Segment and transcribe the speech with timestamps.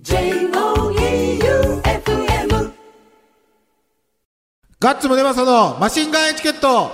[0.00, 0.52] J-O-E-U-F-M
[4.78, 6.88] ガッツムネマソのマシンガンエチケット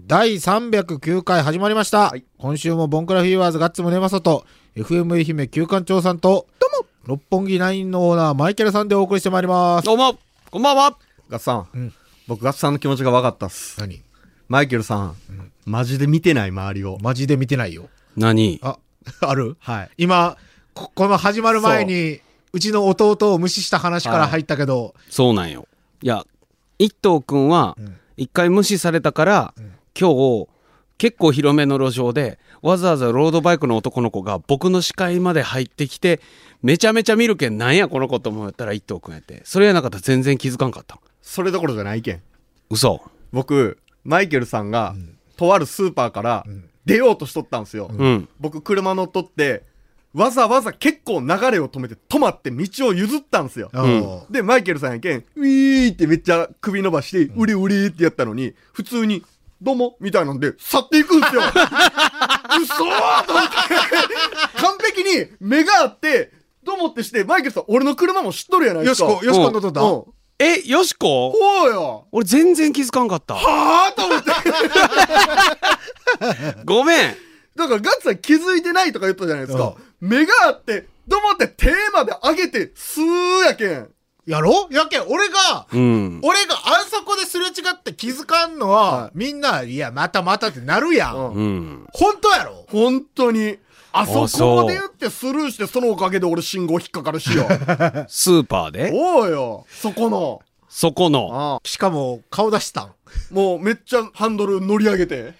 [0.00, 2.14] 第309回始まりました。
[2.38, 6.46] 今週もボンクラフィーバーズガッツムネマソと FM 愛媛旧館長さんと
[7.04, 9.86] 六本木ナインのオーナーマイケルさんでお送りしてまいります。
[9.86, 10.16] どうも、
[10.52, 10.96] こんばんは。
[11.28, 11.92] ガッツさん、うん
[12.28, 13.80] 僕ガッツさんの気持ちが分かったっす。
[13.80, 14.04] 何？
[14.46, 15.16] マイケルさん、
[15.66, 16.98] マジで見てない周りを。
[17.02, 17.88] マジで見てないよ。
[18.16, 18.60] 何？
[18.62, 18.78] あ、
[19.20, 19.56] ある？
[19.60, 19.90] はい。
[19.98, 20.36] 今、
[20.74, 22.20] ここの始まる前に、
[22.52, 25.68] うちの弟を無視した話から入ったけど、そうなんよ。
[26.02, 26.24] いや、
[26.78, 29.54] 一藤くんはん、一回無視されたから、
[29.98, 30.48] 今日、
[30.98, 36.20] 結構広めの路上で、わざわざロードバイクの男の子が僕の視界まで入ってきて、
[36.62, 39.40] めちゃめちゃ見るけん、なんやこの子と思ったら一藤くんやって。
[39.44, 40.98] それやなかったら全然気づかんかった。
[41.22, 42.22] それどころじゃないけん。
[42.68, 43.00] 嘘。
[43.32, 44.94] 僕、マイケルさんが、
[45.36, 46.44] とあるスーパーから
[46.90, 47.88] 出ようとしとったんですよ。
[47.96, 48.28] うん。
[48.40, 49.62] 僕、車乗っとって、
[50.12, 53.70] わざわざ結構流れを止めて止まって道を譲ったんですよ。
[53.72, 59.22] うんで、マイケルさんやけん、ウィーってめっちゃ首伸ばして、ウリウリってやったのに、普通に、
[59.62, 61.42] どうもみたいなんで、去っていくんですよ。
[62.60, 63.56] 嘘ーと思って、
[64.56, 66.32] 完璧に目があって、
[66.64, 69.08] どうもってして、マイケルさん、俺の車も知っとるやないですか。
[69.10, 70.04] よしこ、よしこ乗っとった、うん。
[70.42, 72.06] え、よしこそうよ。
[72.12, 73.34] 俺全然気づかんかった。
[73.34, 74.30] はぁと思って。
[76.64, 77.14] ごめん。
[77.54, 79.74] だからガッツさん気づいてないとか言ったじゃないですか。
[80.00, 83.04] 目があって、どうもって手まで上げて、スー
[83.44, 83.90] やけん。
[84.26, 84.68] やろ？
[84.70, 86.20] やけん、俺が、うん。
[86.22, 91.16] 俺があそこですれ違って気づかんのは、はいみんな、いや、またまたってなるやん。
[91.16, 91.86] うんうん。
[91.92, 92.64] 本当やろ？
[92.70, 93.58] 本当に。
[93.92, 97.46] あそこまで言ってスルーして、そのおかげで俺信号引っかかるしよ。
[98.08, 98.90] スーパーで？
[98.94, 99.66] おうよ。
[99.68, 100.40] そこの。
[100.68, 101.30] そこの。
[101.32, 102.92] あしかも、顔出したん。
[103.30, 105.34] もうめっちゃハンドル乗り上げて。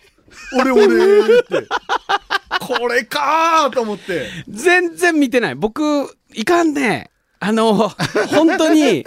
[0.59, 1.67] 俺俺って。
[2.61, 4.29] これかーと思って。
[4.48, 5.55] 全然見てない。
[5.55, 7.11] 僕、いかんね。
[7.39, 7.89] あの、
[8.31, 9.07] 本当に、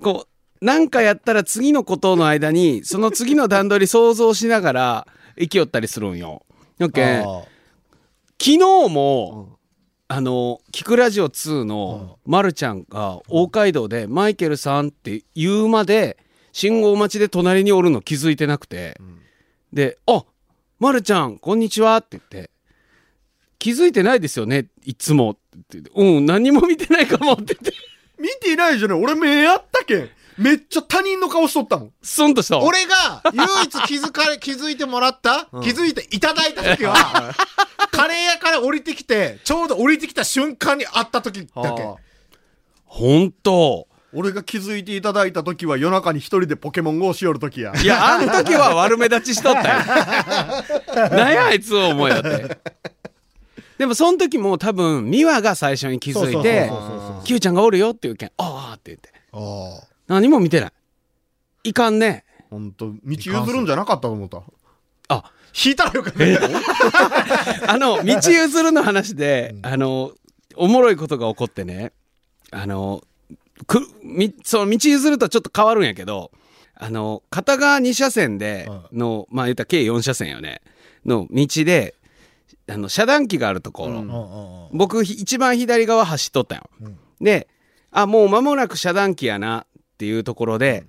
[0.00, 0.26] こ
[0.60, 5.06] う、なんかやったら次のことの間に、その次の段取り想像しながら、
[5.38, 6.44] 生きよったりするんよ。
[6.78, 7.24] よけん
[8.40, 8.58] 昨あ日
[8.92, 9.58] も、
[10.08, 16.18] あの、聞くラジオ2の、まるちゃんが、大街道で、マイケルさんって言うまで、
[16.52, 19.00] 信号待ちで隣におるの気づいてなくて、
[19.72, 20.24] で、あ
[20.78, 22.50] まるちゃん、こんにちはって言って、
[23.58, 25.30] 気づいてないですよね、いつも。
[25.32, 27.72] って言ってうん、何も見てないかもって言って、
[28.20, 29.02] 見てないじゃない。
[29.02, 30.10] 俺目あったけん。
[30.36, 31.92] めっちゃ他人の顔しとったもん。
[32.02, 32.58] スンとした。
[32.60, 37.32] 俺が、唯一気づかれ、気づいてもらった、気づいていただいた時は、
[37.94, 41.82] カレー屋から降りてきて、ちょうど降りてきた瞬間に会った時だけ。
[41.82, 42.04] はあ
[42.84, 47.72] 本当俺が気づいていただいた時は夜中に一人でポケモン GO しよる時や。
[47.76, 51.10] いや、あの時は悪目立ちしとったよ。
[51.10, 52.58] なんやあいつを思いやって。
[53.78, 56.70] でもその時も多分、美和が最初に気づいて
[57.24, 59.12] Q ちゃんがおるよって言うけん、ああって言って。
[59.32, 60.72] ああ何も見てない。
[61.64, 62.24] いかんね。
[62.50, 64.42] ほんと、道譲るんじゃなかったと思った。
[65.08, 66.18] あ、引いたらよかった。
[66.18, 66.38] ね。
[67.68, 70.12] あの、道譲るの話で、あの、
[70.56, 71.92] おもろいことが起こってね、
[72.50, 73.02] あの、
[73.66, 76.30] く、み、その道譲るとちょっと変わるんやけど、
[76.74, 80.60] あの、片側2車線での、まあ言ったら計4車線よね、
[81.06, 81.94] の道で、
[82.68, 83.98] あの、遮断機があるところ、うん。
[83.98, 84.08] うん。
[84.08, 84.58] うん。
[84.58, 86.68] うん僕ひ一番左側走っとったよ。
[87.20, 87.46] で、
[87.92, 90.84] あ、もう間もなく遮断機やなっていうところで、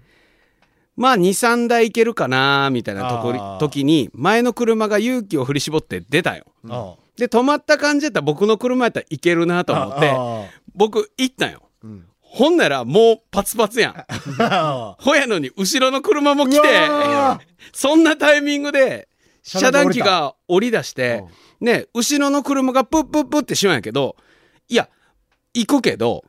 [0.95, 6.45] まあ2、3台いけるかなみたいなとこ時に、前の車が勇気を振り絞って出たよ。
[6.69, 11.61] あで、止まった感じやったら僕の車やったらいけるなと思って、あ僕行ったんよ。
[11.83, 14.05] うんほんならもうパツパツやん。
[14.41, 17.39] あ ほやのに後ろの車も来うてわ、
[17.71, 19.07] そんなタイミングで
[19.41, 21.23] 遮断機が降り出して、
[21.61, 24.17] ね、後ろの車がプップップってしようんやけど、
[24.67, 24.89] いや、
[25.53, 26.25] 行くけど、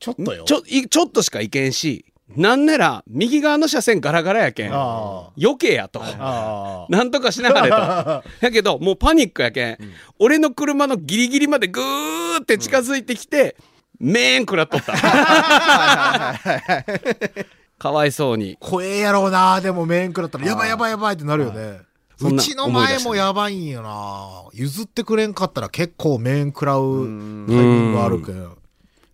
[0.00, 0.42] ちょっとよ。
[0.42, 2.04] ちょ、いちょっとしか行けんし、
[2.36, 6.00] なんなら右側の車線ガラガラやけん、あ余計やと。
[6.02, 8.22] あなんとかしなはれと。
[8.46, 9.78] やけど、もうパニックやけん、
[10.18, 13.56] 俺の車のギリギリまでぐーって近づいてきて、
[13.98, 14.92] めーん食らっとった。
[17.78, 18.56] かわいそうに。
[18.60, 21.80] 怖えやろうなでもメン食らったら、やばいやばいやばいってなるよね。
[22.20, 28.61] うちの前もやばいんよな譲ってくれんかったら結構面食らうタイミングがあるけん。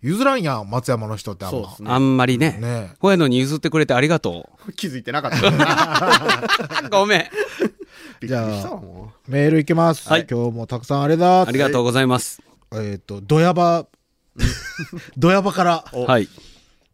[0.01, 1.93] 譲らんやん、松山の人ってあんま。
[1.93, 2.57] あんまりね。
[2.59, 6.87] ねほやのに譲ってくれてありがと 気づいてなかった。
[6.87, 6.89] う。
[6.91, 7.25] ごめん。
[8.21, 10.07] びっくりしたわ、もメールいきます。
[10.07, 11.41] はい今日もたくさんあれだ。
[11.41, 12.41] ありがとうございます。
[12.73, 13.87] えっ、と、ドヤバ、
[15.17, 16.29] ドヤバから、はい。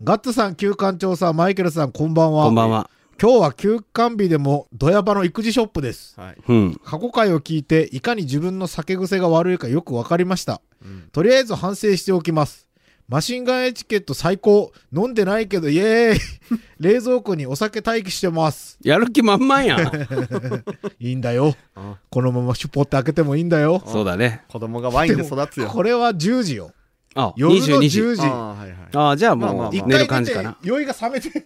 [0.03, 2.45] ガッツさん、旧館長さん、マイケルさん、こんばんは。
[2.45, 2.89] こんばんは。
[3.21, 6.19] 今日は休館日でもドヤバの育児ショップです。
[6.19, 6.37] はい。
[6.47, 6.81] うん。
[6.83, 10.61] 過去回を聞いていかに自分の酒癖が悪いかよく分かりました。
[10.83, 12.64] うんとりあえず反省しておきます。
[13.07, 14.71] マシンガンエチケット最高。
[14.91, 16.19] 飲んでないけどイエーイ。
[16.79, 18.79] 冷蔵庫にお酒待機してます。
[18.83, 19.79] やる気満々やん。
[20.99, 21.97] いいんだよあ。
[22.09, 23.83] このままシュポって開けてもいいんだよ。
[23.85, 24.41] そうだね。
[24.47, 25.67] 子供がワインで育つよ。
[25.67, 26.71] これは10時よ。
[27.13, 28.01] あ、夜の22時。
[28.01, 28.21] 10時。
[28.23, 28.77] ああ、はいはい。
[28.93, 30.57] ああ、じゃあまあまあまあもう一寝る回出て感じかな。
[30.63, 31.29] 酔いが冷めて。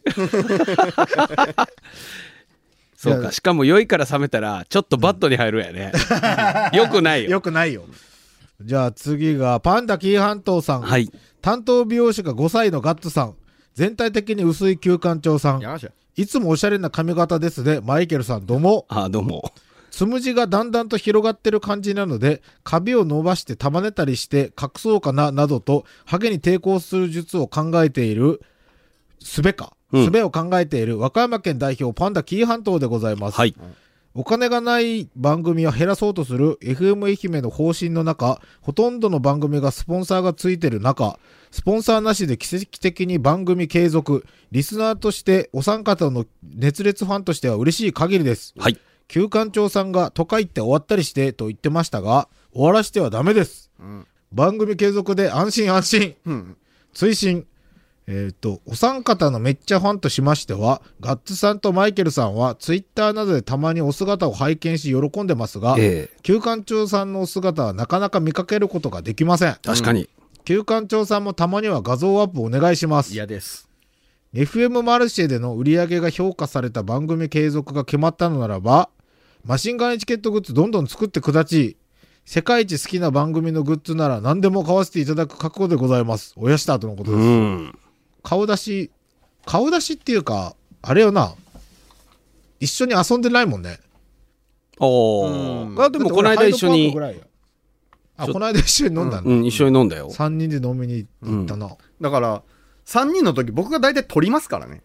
[2.95, 3.31] そうか。
[3.33, 5.91] しかも酔いから冷めたら、ちょっとバットに入るやね。
[6.73, 7.31] よくないよ。
[7.31, 7.83] よくないよ。
[8.61, 10.81] じゃあ次がパンダ紀伊半島さん。
[10.81, 11.09] はい。
[11.41, 13.36] 担当美容師が5歳のガッツさん。
[13.74, 15.62] 全体的に薄い旧館長さん。
[16.15, 17.80] いつもおしゃれな髪型ですね。
[17.81, 18.86] マイケルさんどうも。
[18.89, 19.53] ああ、どうも。
[19.89, 28.42] つむじがだんだんと広がってる感じなので、カビを伸ばして束ねたりして隠そうかな、などと、ハゲに抵抗する術を考えている、
[29.19, 29.74] すべか。
[29.92, 33.38] うんすべを考えている和歌山県代表パンダ紀伊半島でございます。
[33.38, 33.56] はい。
[34.15, 41.19] お金がない番組を減らそうとする FM 愛媛の方針の中、ほとんどの番組がスポンサーがついてる中、
[41.51, 48.53] スポンサーなしで奇跡的に番組継続、リスナーとしてお三方の熱烈ファンとしては嬉しい限りです。
[48.57, 48.79] はい。
[49.07, 53.71] 旧館長さんが都会って終わったりしてと言ってましたが、終わらしてはダメです。
[53.79, 54.07] うん。
[54.31, 56.15] 番組継続で安心安心。
[56.25, 56.57] うん。
[56.94, 57.45] 追伸。
[58.11, 69.57] えっ、と、お三方のめっちゃファンとしましては、ガッツさんとマイケルさんは、ツイッターなどでたまにお姿を拝見し喜んでますが、ええ旧館長さんのお姿はなかなか見かけることができません。
[69.63, 70.09] 確かに。
[70.44, 73.13] 旧館長さんもたまには画像アップお願いします。
[73.13, 73.69] 嫌です。
[74.33, 78.89] FM マルシェでの売り上げが評価された番組継続が決まったのならば、
[79.45, 81.77] マシンガンエチケットグッズどんどん作ってくだち、
[82.25, 86.33] 世界一好きな番組のグッズなら何でも買わせていただく覚悟でございます。
[86.38, 87.27] おやした後のことうです。
[87.27, 87.79] ん。
[88.24, 88.92] 顔出し、
[89.45, 91.36] 顔出しっていうか、あれよな、
[92.60, 93.80] 一緒に遊んでないもんね。
[94.80, 95.81] おうんー。
[95.81, 96.95] あ、でもこの間一緒に
[98.18, 99.31] あ、この間一緒に飲んだんだ。
[99.31, 100.10] うん、一緒に飲んだよ。
[100.12, 101.75] 3人で飲みに行ったな。
[102.01, 102.44] だから、
[102.86, 104.81] 3人の時僕が大体取りますからね。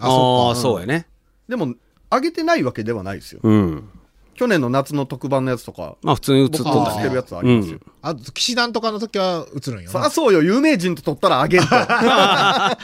[0.00, 1.06] あそあ、そうやね。
[1.48, 1.74] でも、
[2.10, 3.40] 上げてないわけではないですよ。
[3.42, 3.88] うん。
[4.34, 7.16] 去年の夏の特番のやつとか、まあ普通に映っとんだねてる。
[7.16, 7.78] やつありますよ。
[8.02, 10.10] あと、騎士団とかの時は映るんよなそりゃ。
[10.10, 11.66] そうよ、有名人と取ったらあげんと。
[11.72, 12.76] あ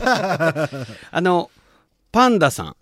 [1.13, 1.51] の、
[2.13, 2.77] パンダさん。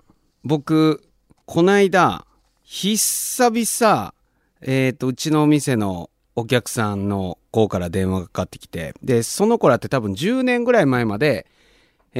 [0.45, 1.03] 僕、
[1.47, 2.27] こないだ、
[2.63, 4.15] 久々、
[4.61, 11.47] えっ、と、うちのお店のお客さんの子から電話がかかってきて、で、その子らって多分10年ぐらい前まで、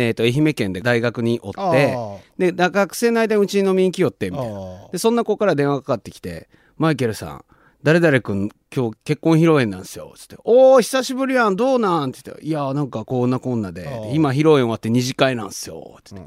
[0.01, 4.89] えっ、と、愛媛県で大学におあって、ーで、だ学生の間にうちに飲みに来よって、みたいな。
[4.93, 7.45] で、そんな子から電話かかってきて、マイケルさん、
[7.83, 10.13] 誰々君、今日結婚披露宴なんですよ。
[10.17, 15.99] つって、おー、久しぶりやん、どうなんって言って、いや、なんかこんなこんなで、今披露宴終わって二次会なんですよ。
[16.05, 16.25] つって、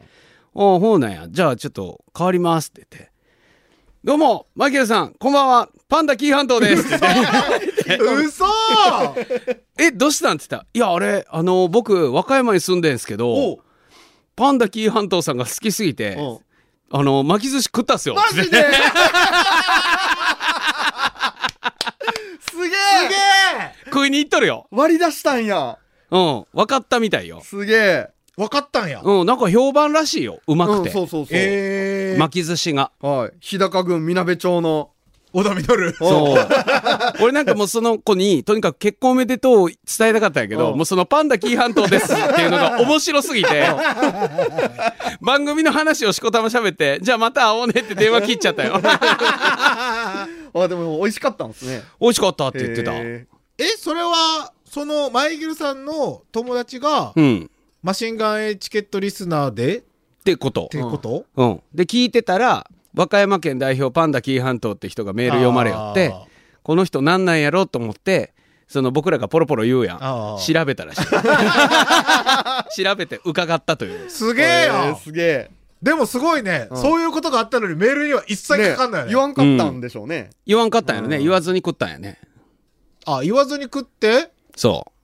[0.54, 1.28] おー、ほうなんや。
[1.30, 3.12] じゃあちょっと変わりますって言って、
[4.04, 7.71] どうも、マイケルさん、こんばんは、パンダキー半島ですって言って。
[7.88, 8.46] 嘘
[9.78, 10.66] え、どうしたんって言った？
[10.66, 13.58] ら、いや、あれ、あの、僕、和歌山に住んでんすけおどう、
[14.36, 16.18] パンダキー半島さんが好きすぎて
[16.94, 18.16] あの、巻き寿司食ったっすよ。
[18.16, 18.66] マジで？
[22.52, 22.80] すげえ
[23.86, 24.68] 食いに行っとるよ。
[24.72, 25.78] 割り出したんや。
[26.12, 27.42] うん、分かったみたいよ。
[27.44, 28.10] すげえ。
[28.38, 29.02] 分かったんや。
[29.04, 30.40] うん、なんか評判らしいよ。
[30.48, 30.92] うまうん、くて。
[30.92, 31.38] そうそうそう。
[31.38, 32.92] えー、巻き寿司が。
[33.00, 33.32] はい。
[33.40, 34.92] 日高郡みなべ町の。
[35.34, 35.94] 小田稔。
[35.94, 36.48] そう。
[37.24, 43.68] 俺なんかもうその子に、とにかく結婚おめでとうを伝えたかったんやけど、うんもうそのパンダ紀伊半島ですっていうのが面白すぎて、
[45.22, 48.80] 番組の話をしこたま喋って、じゃあまた会おうねって電話切っちゃったよ。
[48.84, 50.28] あ、
[50.68, 51.84] でも美味しかったんですね。
[52.00, 52.94] 美味しかったって言ってた。
[52.94, 53.26] へ
[53.58, 57.52] え、それは、その、マイゲルさんの友達が、うん。
[57.84, 59.82] マシンガンエチケットリスナーで、っ
[60.22, 60.80] ってことて。
[60.80, 61.62] こと、うん。
[61.74, 66.14] で、聞いてたら、和歌山県代表パンダ紀伊半島って人がメール読まれよって
[66.64, 68.34] この人なんなんやろと思って、
[68.68, 70.00] その僕らがポロポロ言うやん。
[70.40, 71.02] 調べたらしい。
[72.84, 74.10] 調べて伺ったという。
[74.10, 75.52] すげええよ、ーすげえ。
[75.82, 79.12] でもすごいね、うんそういうことがあったのにメールには一切かかんないよね。
[79.12, 80.30] 言わんかったんでしょうね。
[80.46, 81.18] 言わんかったんやろね。
[81.18, 82.20] うん言わずに食ったんやね。
[83.06, 84.30] あ、言わずに食って？
[84.56, 85.01] そす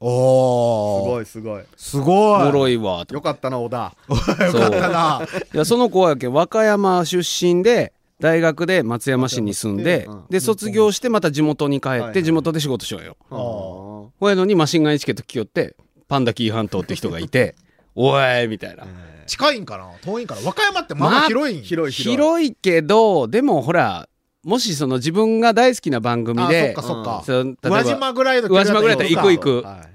[0.00, 1.08] おー。
[1.10, 1.62] ごいすごい。
[1.76, 2.38] すごう。
[2.40, 2.42] い。
[2.42, 3.04] おもろいわ。
[3.06, 3.94] とよかったな、小田。
[4.08, 4.16] よ
[4.52, 5.28] かったな。
[5.54, 13.16] いや、その子はやけん和歌山出身で、大学で松山市に住んで、うんで、卒業してまた地元に帰って、はいはい地元で仕事しようよ。
[13.30, 15.76] あほやのにマシンガンエチケット来よって、
[16.08, 17.54] パンダ紀伊半島って人がいて、
[17.94, 18.86] おいみたいな。
[19.26, 19.90] 近いんかな？
[20.02, 20.40] 遠いんかな？
[20.44, 22.16] 和歌山ってまあまあ広いん、広い広い。
[22.16, 24.08] 広いけど、でもほら、
[24.44, 27.68] もしその自分が大好きな番組あ、で、そっかそっか。
[27.68, 29.88] 宇和島ぐらいの宇和島ぐらいだったら行く行くはい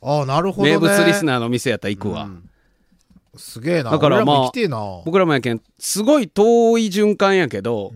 [0.00, 0.74] ああ、なるほどね。
[0.74, 2.24] 名物リスナーの店やったら行くわ。
[2.24, 2.48] うん
[3.38, 3.90] すげえな。
[3.90, 4.50] だからまあ。
[5.04, 7.92] 僕らもやけんすごい遠い循環やけど、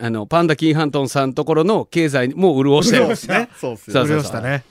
[0.00, 4.64] あのパンダキーハントンさんのところの経済も潤してる潤したねそうっすよそうそう潤したね。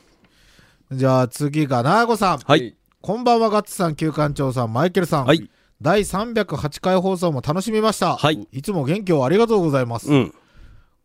[0.91, 2.39] じゃあ次が、なーごさん。
[2.39, 5.25] はいこんばんは、ガッツさん、旧館長さん、マイケルさん。
[5.25, 5.49] はい
[5.83, 8.15] 第308回放送も楽しみました。
[8.15, 8.47] はい。
[8.53, 10.09] いつも元気をありがとうございます。
[10.09, 10.33] うん。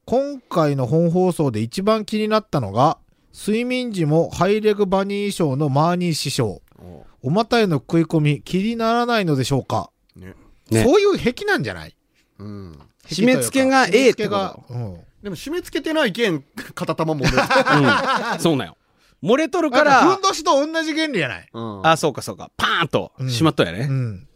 [0.04, 2.96] 今回の本放送で一番気になったのが、
[3.36, 6.62] 睡眠時もハイレグバニー賞のマーニー師匠。
[6.78, 7.04] お。
[7.22, 10.36] お股への食い込み、気にならないのでしょうか、ね。
[10.70, 10.84] ね。
[10.84, 11.96] そういう癖なんじゃない？
[12.38, 12.78] うん。
[13.04, 14.74] 締め付けがええってこと。
[14.74, 15.00] うん。
[15.24, 16.44] でも締め付けてないけん
[16.76, 18.76] 片玉も俺うん、そうなんよ。
[19.24, 21.48] 漏れとるから、らふんどしと同じ原理やない？
[21.52, 21.84] うん。
[21.84, 22.52] あそうかそうか。
[22.56, 24.27] パーンとしまっとやね、うん。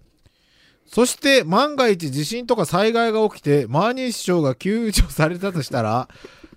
[0.92, 6.08] そして、万が一地震とか災害が起きて、マーニー師匠が救助されたとしたら、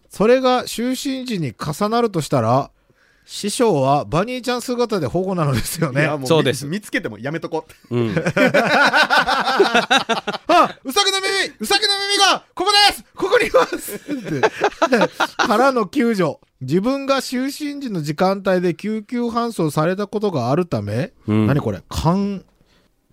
[0.10, 2.70] それが就寝時に重なるとしたら、
[3.26, 6.02] 師匠はバニーちゃん姿で保護なのですよね。
[6.02, 6.66] いやもそうです。
[6.66, 8.00] 見見つけてもやめとこう。
[8.00, 8.10] ん。
[8.12, 8.20] あ
[10.84, 13.04] うさぎの耳うさぎの耳がここです。
[13.16, 14.42] ここにいますって。
[15.38, 16.38] からの救助。
[16.62, 21.48] 自分が就寝時の時間帯で救急搬送されたことがあるため、うん。
[21.48, 21.82] 何これ？
[21.90, 22.44] 肝、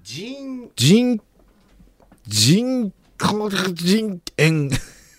[0.03, 0.71] 人。
[0.77, 1.21] 腎、
[2.27, 4.69] 腎、腎炎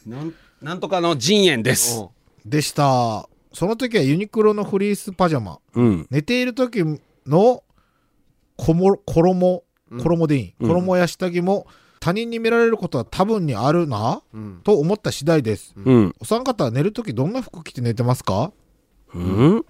[0.05, 2.01] なんなんとかの陣営です。
[2.01, 2.03] う
[2.47, 2.49] ん。
[2.49, 3.27] でした。
[3.53, 5.59] その時はユニクロのフリースパジャマ。
[5.73, 6.07] うん。
[6.09, 6.83] 寝ている時
[7.25, 7.63] の
[8.57, 9.99] こも衣、うん。
[10.01, 10.67] 衣でいい、うん。
[10.67, 11.67] 衣や下着も
[11.99, 14.61] 他人に見られることは多分にあるな、うん。
[14.63, 15.73] と思った次第です。
[15.77, 16.15] うん。
[16.19, 18.51] お三方は寝る時どんな服着て寝てますか？
[19.13, 19.65] うん。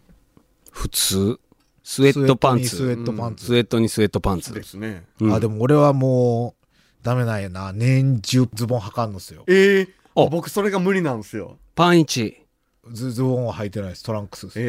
[0.71, 1.39] 普通
[1.83, 2.69] スウェットパンツ。
[2.69, 3.45] スウェットにスウェットパンツ。
[3.45, 4.53] スウェットにスウェットパンツ。
[4.53, 5.03] ですね。
[5.19, 5.33] うん。
[5.33, 6.65] あ、でも俺はもう、
[7.03, 7.73] ダメなんやな。
[7.73, 9.43] 年中ズボン履かんのっすよ。
[9.47, 11.57] ええあ僕それが無理なんですよ。
[11.75, 12.45] パンイチ。
[12.91, 14.03] ズズボンは履いてないです。
[14.03, 14.59] トランクスです。
[14.59, 14.63] え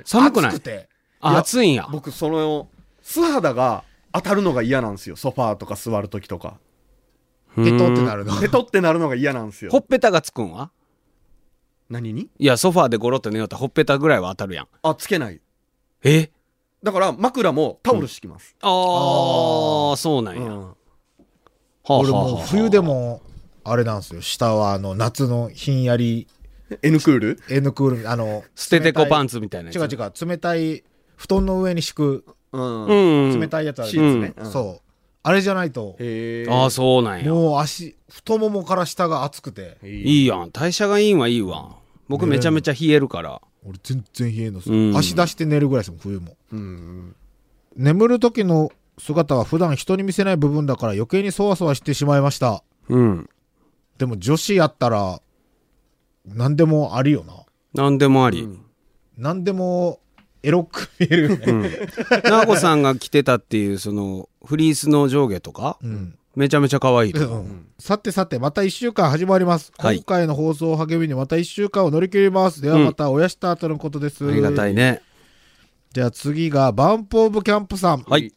[0.00, 0.50] え寒くない？
[0.50, 0.88] 暑くて。
[1.20, 1.88] あ暑いんや。
[1.90, 2.68] 僕その
[3.02, 5.16] 素肌が当たるのが嫌なんですよ。
[5.16, 6.58] ソファーとか座る時とか。
[7.56, 8.38] ペトってなるの。
[8.40, 9.70] ペトってなるのが嫌なんですよ。
[9.70, 10.70] ほっぺたがつくんは？
[11.90, 12.28] 何に？
[12.38, 14.68] いやソファーでゴロッと寝よったらほっぺたぐらいは当たるやん。
[14.82, 15.40] あつけない。
[16.04, 16.30] え？
[16.82, 20.74] だから枕もタオル敷きます、ああそうなんや、
[21.84, 23.22] 俺もう冬でも、
[23.64, 24.20] あれなんですよ。
[24.20, 26.26] 下はあの、夏のひんやり、
[26.82, 29.36] N クール？N クール、あの、捨ててこパンツ。
[29.36, 29.76] ツみたいなやつ。
[29.76, 30.84] 違う違う、冷たい、
[31.16, 32.86] 布団の上に敷く、うん。
[32.86, 33.40] うん。
[33.40, 34.52] 冷たいやつあるシーツね、うんうん。
[34.52, 34.90] そう。
[35.22, 37.32] あれじゃないと、へえああそうなんや。
[37.32, 40.50] もう足、太ももから下が熱くて、いいやん。
[40.50, 41.76] 代謝がいいんはいいわ。
[42.08, 44.96] 僕めちゃめちゃ冷えるから俺全然冷えんのっすうん。
[44.96, 46.36] 足出して寝るぐらいですもん、冬も。
[46.52, 47.14] うん
[47.76, 52.62] 眠る時の姿は普段人に見せない部分だから余計にそわそわしてしまいました。
[52.88, 53.30] うん。
[53.98, 55.20] でも女子やったら、
[56.26, 57.34] 何でもありよな。
[57.74, 58.46] 何でもあり、
[59.16, 60.00] 何でも
[60.42, 61.30] エロく見える。
[61.30, 61.88] よね。
[62.28, 65.78] なこさんが着てたっていうそのフリースの上下とか？
[65.82, 69.72] うんめちゃめちゃ可愛いううんさてさて、また一週間始まります。
[69.76, 72.62] はい今回の放送を励みにまた一週間を乗り切ります。
[72.62, 74.26] ではまたおやした後のことです。
[74.26, 75.02] ありがたいね
[75.92, 78.02] じゃあ次が、バンプオブキャンプさん。
[78.02, 78.32] はい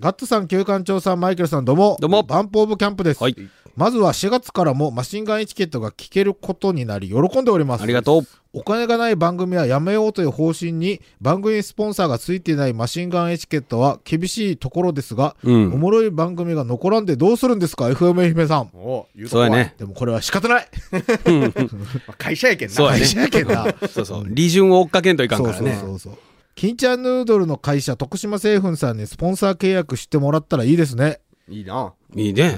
[0.00, 1.96] ガッツさん、旧館長さん、マイケルさん、どうも。
[1.98, 3.22] どうもバンプオブキャンプです。
[3.22, 3.36] はい
[3.76, 7.82] まずは4月からもマシンガンエチケットが聞けることになり、喜んでおります。
[7.82, 18.70] ありがとうお金がない番組はやめようという方針に、番組スポンサーがついていないマシンガンエチケットは厳しいところですが、うんおもろい番組が残らんでどうするんですか ?FM 愛媛さん。
[18.74, 20.68] お言うとこはそうやねでもこれは仕方ない。
[20.90, 23.64] まあ会社やけんなそうやね会社やけんな。
[23.88, 26.18] そうそう利潤を追っかけんといかんそうそうからねそうそう。
[26.58, 31.20] 金ちゃんヌードルの会社、徳島製粉さんにスポンサー契約してもらったらいいですね。
[31.48, 31.94] いいな。
[32.16, 32.56] いいね。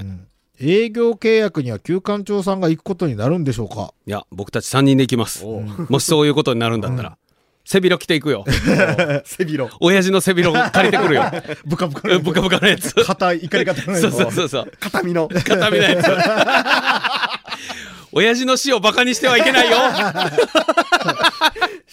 [0.59, 3.93] 営業契約には旧館長さんが行くことになるんでしょうか。
[4.07, 5.45] いや僕たち3人で行きます。
[5.45, 7.17] もしそういうことになるんだったら
[7.63, 8.43] 背広着ていくよ。
[9.23, 9.71] 背広。
[9.79, 11.31] 親父の背広借りてくるよ。
[11.67, 12.95] ブカブカえブカブカのやつ。
[12.95, 14.71] 硬い怒り方のやそうつそうそうそう。
[14.79, 15.27] 片身の。
[15.27, 16.07] 片身のやつ。
[18.13, 19.77] 親父の死をバカにしてはいけないよ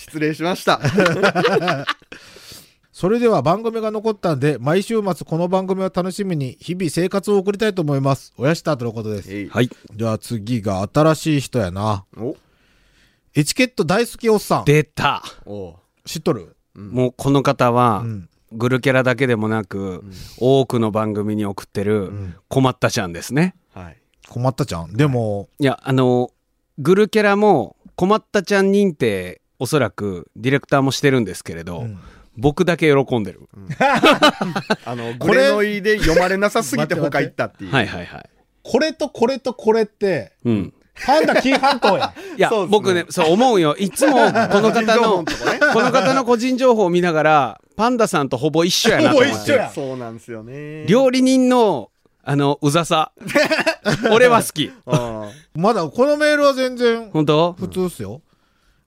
[0.09, 0.81] 失礼しました
[2.93, 8.33] それでは番組が残ったんで、毎週末この番組を楽しみに日々生活を送りたいと思います。
[8.37, 9.49] おやした後のことです。
[9.51, 12.05] はいじゃあ次が新しい人やな。
[12.17, 12.37] お
[13.37, 14.65] エチケット大好きおっさん。
[14.65, 16.57] 出たお知っとる？
[16.75, 18.29] もうこの方は、うん。
[18.51, 20.03] グルキャラだけでもなく、
[20.41, 22.11] 多くの番組に送ってる
[22.49, 23.55] 困ったちゃんですね。
[23.75, 23.97] はい
[24.29, 24.93] 困ったじゃん？
[24.95, 26.33] でも、いや、あの、
[26.79, 31.99] グルキャラも困ったちゃん認定、おそらくディレクターもしてるんですけれど、うん
[32.41, 33.49] 僕だけ喜んでる。
[34.87, 38.31] あのこれグレノイで読まれなさすぎて他行ったっていうはいはいはい。
[38.63, 40.73] これとこれとこれって、うん。
[41.05, 42.13] パンダ紀伊半島や。
[42.39, 43.75] いや、ね僕ね、そう思うよ。
[43.77, 44.21] いつもこ
[44.61, 45.33] の方の、ね
[45.73, 49.33] この方の個人情報を見ながら、パンダさんとほぼ一緒やなと思って。
[49.33, 50.87] ほぼ一緒やそうなんですよね。
[50.87, 51.91] 料理人の、
[52.23, 53.13] あの、うざさ。
[54.13, 54.71] 俺は好き。
[54.87, 57.53] あまだこのメールは全然本当？
[57.55, 58.21] 普通っすよ。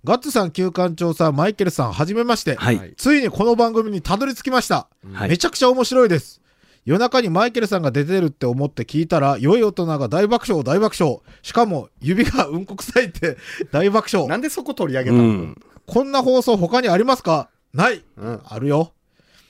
[0.04, 2.56] ガッツさん、旧館長さん、マイケルさん、はじめまして。
[2.56, 4.88] はいはいついにこの番組にたどり着きました。
[5.14, 6.42] はいめちゃくちゃ面白いです。
[6.86, 11.20] 夜中にマイケルさんが出てるって思って聞いたら、良い大人が大爆笑、大爆笑。
[11.44, 13.38] しかも、指がうんこ臭いって
[13.72, 14.28] 大爆ー笑。
[14.28, 15.24] なんでそこ取り上げうたの？
[15.28, 15.62] ん。
[15.86, 17.50] こんな放送他にありますか？
[17.72, 18.04] ない。
[18.18, 18.94] うんあるよ。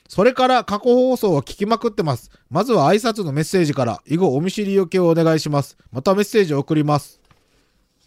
[0.10, 2.30] それから過去放送は聞きまくってます。
[2.50, 5.78] まずは挨拶のメッセージから、以後お見知りおきをお願いします。
[5.94, 7.21] またメッセージを送ります。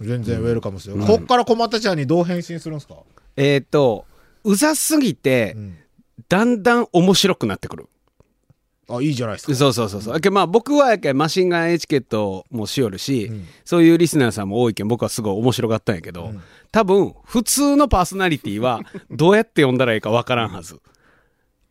[0.01, 0.97] 全然ウェルカムですよ。
[0.97, 2.97] こっから困ったちゃんにどう返信するんですか、
[3.37, 4.07] えっと、
[4.43, 5.77] うざすぎてう、ん、
[6.29, 7.89] だんだん面白くなってくる。
[8.89, 9.55] あ、いいじゃないですか。
[9.55, 10.31] そうそうそうそう。
[10.31, 20.81] まあ僕はやけんマシンガンエチケットもしよるし、うんそういうリスナーさんも多いけん僕はすごい面白かったんやけど、うん多分普通のパーソナリティは どうやって読んだらいいかわからんはず。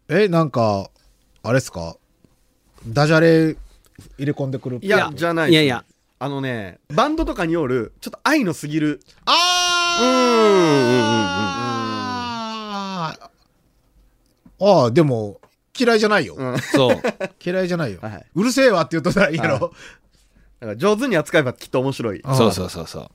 [0.08, 0.90] え、なんか、
[1.44, 1.98] あれっすか？
[2.88, 3.58] ダジャレ
[4.18, 5.84] 入れ込んでくるいやいや、じゃないいやいや。
[6.24, 9.02] あのね、バンドとかによる、ちょっと愛のすぎる。
[9.26, 15.42] あーああ、でも、
[15.78, 16.36] 嫌いじゃないよ。
[16.38, 16.54] うん。
[16.54, 17.02] だそう。
[17.44, 18.00] 嫌いじゃないよ。
[18.02, 19.74] はいうるせえわって言うとったらいいやろ。
[20.62, 22.22] から上手に扱えばきっと面白い。
[22.24, 23.10] そうそうそうそう。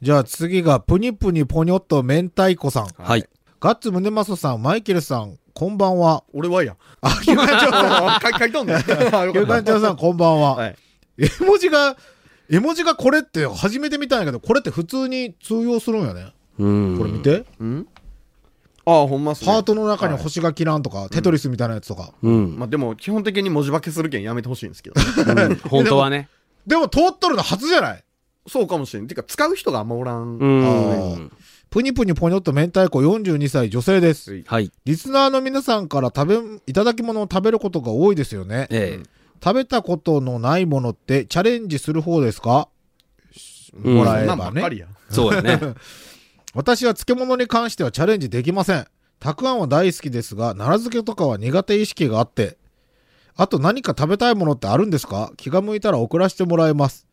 [0.00, 2.86] じゃあ次が、プニプニポニョッと明太子さん。
[2.96, 3.28] はい。
[3.60, 6.24] ガッツムネマソさん、マイケルさん、こんばんは。
[6.32, 6.74] 俺はや。
[7.02, 8.20] あ、旧館長さん。
[8.24, 8.76] 書い書いとんねん。
[8.80, 8.86] あか
[9.28, 10.54] った館長さん、こんばんは。
[10.54, 10.76] はい。
[11.18, 11.96] 絵文字が、
[12.50, 16.32] 絵文字がこれって初めて見たんやけど、これって普通に通用するんやね。
[16.58, 16.98] うん。
[16.98, 17.44] これ見て。
[17.60, 17.88] うん
[18.86, 19.52] ああ、ほんまっすね。
[19.52, 22.14] ハートの中にはい星が切らんとか、テトリスみたいなやつとか。
[22.22, 22.58] うん。
[22.58, 24.96] まあでも、基本的に文字化けするけんやめてほしいんですけど。
[24.98, 26.28] うん本当はね。
[26.66, 28.04] でも通っとるの初じゃない？
[28.48, 29.06] そうかもしれん。
[29.06, 30.38] てか、使う人があんまおらん。
[30.38, 31.32] うん。
[31.68, 34.32] プニプニポニョッと明太子42歳女性です。
[34.32, 34.72] はいはい。
[34.86, 38.66] リスナーの皆さんから食べ、いただき物を食べることが多いですよね。
[38.70, 39.19] ええ。
[39.42, 42.68] 食べたことのないものってチャレンジする方ですか？
[43.72, 44.86] うんもらえばね。
[45.10, 45.58] そうやね。
[46.54, 48.86] 私は漬物に関してはチャレンジできません。
[49.20, 52.58] たくあんは大好きですが、奈良漬けとかは苦手意識があって。
[53.36, 55.30] あと何か食べたいものってあるんですか？
[55.36, 57.06] 気が向いたら送らせてもらいます。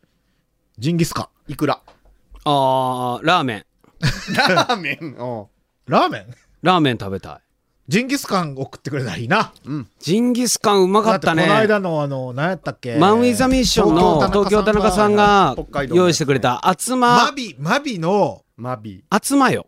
[0.79, 1.51] ジンギスカン。
[1.51, 1.81] いくら？
[2.45, 3.65] あー、ラーメン。
[4.35, 5.05] ラーメン？
[5.05, 5.45] うん
[5.85, 6.25] ラーメン？
[6.63, 7.46] ラーメン食べたい。
[7.87, 9.53] ジンギスカン送ってくれたらいいな。
[9.65, 9.87] うん。
[9.99, 11.59] ジンギスカンうまかっただってこのね。
[11.61, 12.97] 間のあの、何やったっけ？
[12.97, 19.05] マン・ウィザ・ミッションの東京田中さんが北海道用意してくれた厚ま、マビ、マビの、マビ。
[19.09, 19.65] 厚まよ。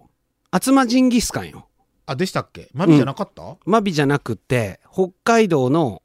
[0.51, 1.67] 厚まジンギスカンよ。
[2.05, 2.69] あ、でしたっけ？
[2.73, 6.01] マビじゃなかった、マビじゃなくて、北海道の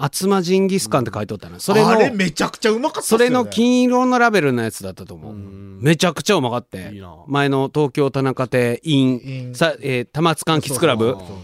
[0.00, 1.58] 厚まジンギスカンって書いておったの。
[1.58, 5.32] それのあ、れめちゃくちゃうまかったっすよねそれの金色のラベルのやつだったと思う。
[5.32, 7.16] うんめちゃくちゃうまかっていいな。
[7.26, 11.36] 前の東京田中亭イイン、ンさ、えー、玉津柑橘クラブそうそうそう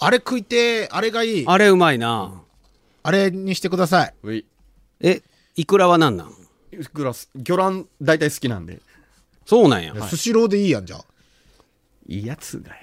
[0.00, 1.44] あれ食いてーあれがいい。
[1.46, 2.42] あれうまいな。
[3.04, 4.44] あれにしてください。
[5.00, 5.22] え、
[5.56, 6.32] いくらは何なん？
[6.72, 8.80] いくらす、魚卵大体好きなんで。
[9.46, 9.94] そうなんや。
[10.08, 11.04] スシローでいいやんじゃあ。
[12.08, 12.76] いいやつがや。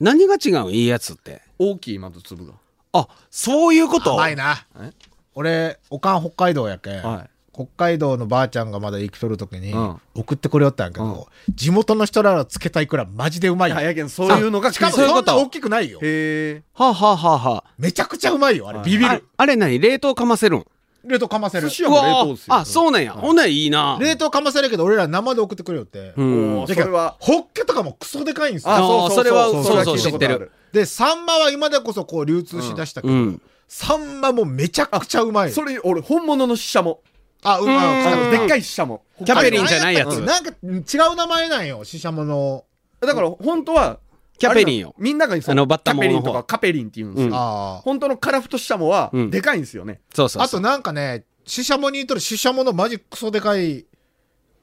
[0.00, 1.42] 何が違うんいいやつって。
[1.58, 2.52] 大きいまず粒が。
[2.94, 4.14] あ、そういうこと？
[4.14, 4.90] 甘いなえ？
[5.34, 7.02] 俺、おかん北海道やけん。
[7.02, 16.00] はい北海道のばあちゃんがまだ生きとる時にうん送ってくれよったんやけど、地元の人らがつけたいくらマジでうまいよいや、やけん、そういうのがしかもそういうこんな大きくないよ。
[16.02, 16.62] へえ。
[16.72, 18.68] はあ、はあはあはめちゃくちゃうまいよ。
[18.68, 19.08] あれ、はいビビる。
[19.08, 19.78] ああれ何？
[19.78, 20.64] 冷凍かませるん？
[21.04, 21.68] 冷凍かませる。
[21.68, 22.54] う寿司はもう冷わ凍ですよ。
[22.56, 23.12] あ、そうなんや。
[23.12, 23.98] ほんならいいな。
[24.00, 26.12] 冷凍かませるけど、俺ら生で送ってくれよって。
[26.16, 27.16] うんおーそれは。
[27.20, 28.74] ホッケとかもクソでかいんですよ。
[28.74, 33.42] あそうそうそれはそうそう聞いたことあるで、サンマは今でこそこう流通しだしたけど、うん。
[33.68, 35.54] サンマもめちゃくちゃうまいよ。
[35.54, 37.00] それ、俺、本物のシシャモ。
[37.44, 38.30] あ、うまい。
[38.36, 39.04] でっかいシシャモ。
[39.24, 42.64] キャペリンじゃないやつなんか違う名前なんよ、シシャモの。
[43.00, 44.00] だから、本当は、
[44.36, 47.28] キャペリンよみんながそあのバッタモンの方キャペリンとかカペリンって言うんですよ。
[47.28, 50.00] うんあ本当のカラフトシシャモはうん、でかいんですよね。
[50.10, 50.16] あ。
[50.16, 50.42] そうそうそう。
[50.42, 53.86] あとなんかね、シシャモに似とるシシャモのマジクソでかい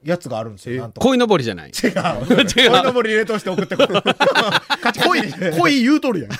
[0.04, 0.76] やつがあるんですよ。
[0.76, 1.00] えなんと。
[1.00, 1.70] 鯉のぼりじゃない？
[1.70, 1.90] 違う。
[1.90, 2.82] 違う。
[2.82, 4.02] のぼり冷凍して送ってこる。
[4.02, 6.30] カチカチにして恋言うとるやん。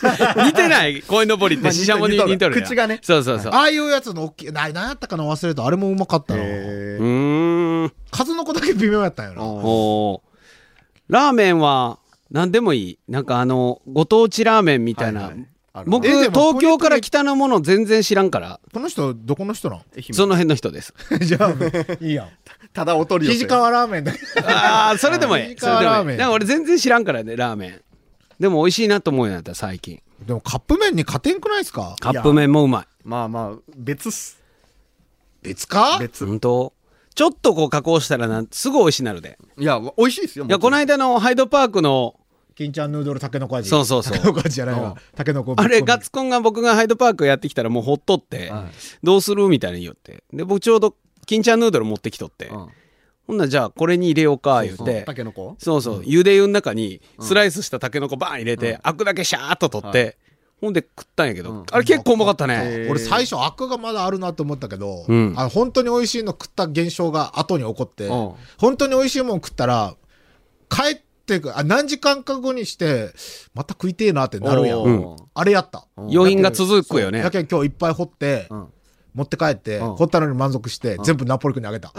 [0.46, 1.03] 似てない？
[1.03, 3.53] 鯉のぼりっまあてシシャモに似とる口がねそうそうそう。
[3.53, 5.64] ああいうやつの大きい、な、なんやったかな忘れた。
[5.64, 6.42] あれもうまかったな。
[6.42, 6.46] う
[7.87, 7.92] ん。
[8.11, 9.42] 数の子だけ微妙やったんよな。
[9.44, 10.20] おー
[11.09, 11.98] ラーメンは
[12.31, 12.98] 何でもいい。
[13.09, 15.31] なんかあの、ご当地ラーメンみたいな。
[15.87, 19.83] 僕、東京から北のもの全然知らんから、この人、どこの人なん
[20.13, 20.93] その辺の人です。
[21.23, 21.55] じゃあ、
[22.05, 22.29] いいやん。
[22.75, 23.39] ただお取り寄せ。
[23.39, 24.19] 肘川ラーメンだけ。
[24.45, 25.49] ああ、それでもいい。
[25.55, 25.87] 藤それでもいい。
[25.87, 27.81] 川ラーメンなんか俺全然知らんからね、ラーメン。
[28.39, 30.03] でも美味しいなと思うようになった、最近。
[30.27, 31.97] でもカップ麺に勝てんくないですか？
[32.01, 32.87] カップ麺もうまい。
[33.05, 34.39] まあまあ、別っす。
[35.43, 35.97] 別か？
[35.99, 36.27] 別。
[36.27, 36.73] 本当？
[37.15, 42.15] ちょっとこう加工したらなすぐ美味しいなるでいや美味しいですよいやこの間のハイドパークの
[42.55, 43.69] 金ちゃんヌードルたけのこ味。
[43.69, 44.12] そうそうそう。
[44.15, 44.83] たけのこ味じゃないうん。
[44.83, 48.65] わたけのこあれガッツコンが僕がハイドパークやってきたらもうほっとって、はい。
[49.03, 50.23] どうするみたいに言って。
[50.33, 50.95] で僕ちょうど
[51.27, 52.69] 金ちゃんヌードル持ってきとって、うん。
[53.27, 55.03] ほんならじゃあこれに入れようか言って。
[55.03, 60.19] たけのこそうそう、茹で湯の中にスライスしたタケノコバーン入れて、アクだけシャーっと取って、
[60.61, 61.65] ほんで食ったんやけど、うん。
[61.71, 62.88] あれ結構うまかったね。
[62.91, 65.35] 俺最初アクがまだあるなと思ったけど、うん。
[65.37, 68.33] あの本当に美味しいの食った現象が後に起こって、うん。
[68.59, 69.95] 本当に美味しいもん食ったら
[70.69, 71.03] 帰って
[71.40, 73.12] くあ何時間か後にして
[73.55, 77.31] また食いてえなってなるやん、あれやった、余韻が続くよねや。
[77.31, 78.66] けん今日いっぱい掘って、うん
[79.14, 81.92] 持って帰って、うん掘ったのに満足して、全部ナポリ君にあげた。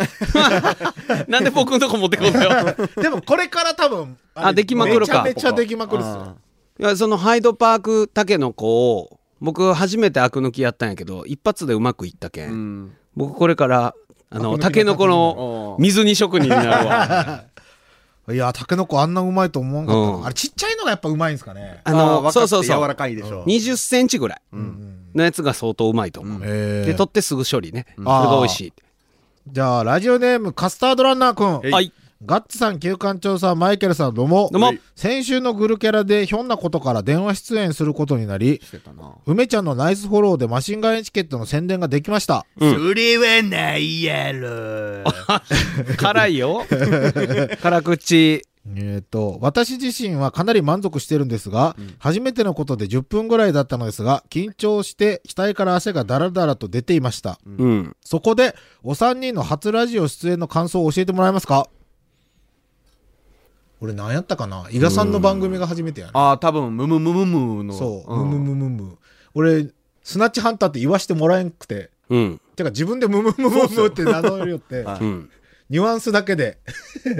[1.28, 2.76] なんで僕のとこ持ってこんだよ。
[3.02, 6.38] でもこれから多分、あできまくるかめちゃめちゃできまくるっすよ。
[6.80, 12.50] いや、そのハイドパークタケノコを、僕初めてアク抜きやったんやけど、一発でうまくいったけん。
[12.50, 13.94] うん僕これから、
[14.32, 17.44] あの、タケノコうのん水煮職人になるわ。
[18.32, 21.82] いや、タケノコあんなうまいと思わんかったな、うんあれちっちゃいのがやっぱうまいんですかね。
[21.84, 22.80] あの、そうそうそう。
[22.82, 26.42] 柔らかいでしょ20センチぐらいうんのやつが相当うまいと思う。
[26.44, 27.86] えーで、取ってすぐ処理ね。
[27.96, 28.74] それあーが美味しい。
[29.48, 31.72] じゃあ、ラジオネームカスタードランナーくん。
[31.72, 31.92] はい。
[32.26, 34.50] ガッツさん、旧館長さん、マイケルさん、どうも。
[34.50, 42.46] どうも先週のグルキャラでひょんなことから電話出演することになり、してたな梅ちゃんのナイスフォローでマシンガンエチケットの宣伝ができました。
[42.58, 45.04] うんそれはないやろ
[46.00, 46.66] 辛いよ。
[47.62, 48.42] 辛口。
[48.78, 57.38] えっ、と、私自身はかなり満足してるんですが、初めてのことで10分ぐらいだったのですが、緊張して額から汗がダラダラと出ていました。
[57.46, 57.96] うん。
[58.06, 61.68] そこで、お三人の初ラジオ出演の感想を教えてもらえますか？
[63.84, 64.66] 俺何やったかな？
[64.72, 66.12] 伊賀さんの番組が初めてやね。
[66.16, 68.98] ああ多分ムムムムムのそう、んムムムムム。
[69.36, 69.68] 俺、
[70.04, 72.42] スナッチハンターって言わしてもらえんくて、うん。
[72.56, 75.30] てか自分でムムムムムって名乗るよって、はいうん。
[75.70, 76.60] ニュアンスだけで、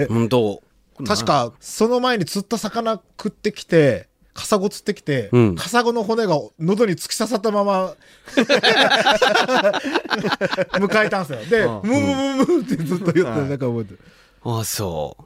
[0.08, 0.62] 本当。
[1.06, 7.94] 確かその前に釣った魚食ってきて、カサゴ釣ってきて、うんカサゴの骨が喉に突き刺さったまま
[10.78, 11.50] 迎えたんですよ。
[11.50, 14.00] で、うんムムムムってずっと言ってる、なんか覚えてる。
[14.44, 15.23] ああ、そう。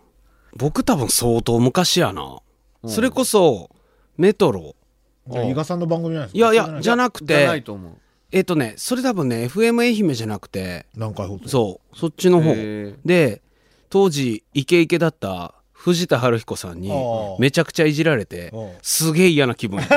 [0.59, 2.41] 僕多分相当昔やな。
[2.87, 3.71] それこそ、
[4.17, 4.75] メトロ。
[5.29, 7.93] じゃあ、伊賀さんの番組じゃないですかいやいや、じゃなくじゃないて、と思う。
[8.33, 12.51] えっとね、それ多分ね、FM 愛媛じゃなくて、何回放送そう、そっちの方。
[12.51, 12.97] へー。
[13.05, 13.41] で、
[13.89, 19.79] 当時、イケイケだった藤田春彦さんにあー、めちゃくちゃいじられてうん、すげえ嫌な気分。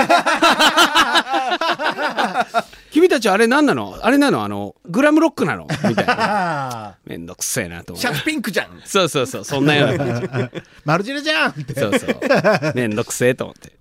[2.91, 3.97] 君たちあれ何なの？
[4.01, 4.43] あれなの？
[4.43, 5.67] あの、グラムロックなの？
[5.87, 6.15] みたいな。
[6.17, 8.07] あ めんどくせえなと思って。
[8.09, 10.27] シャツピンクじゃんそうそうそう、そんなような感じ。
[10.27, 11.79] ーマルジネじゃんって。
[11.79, 12.19] そうそう。
[12.75, 13.73] めんどくせえと思って。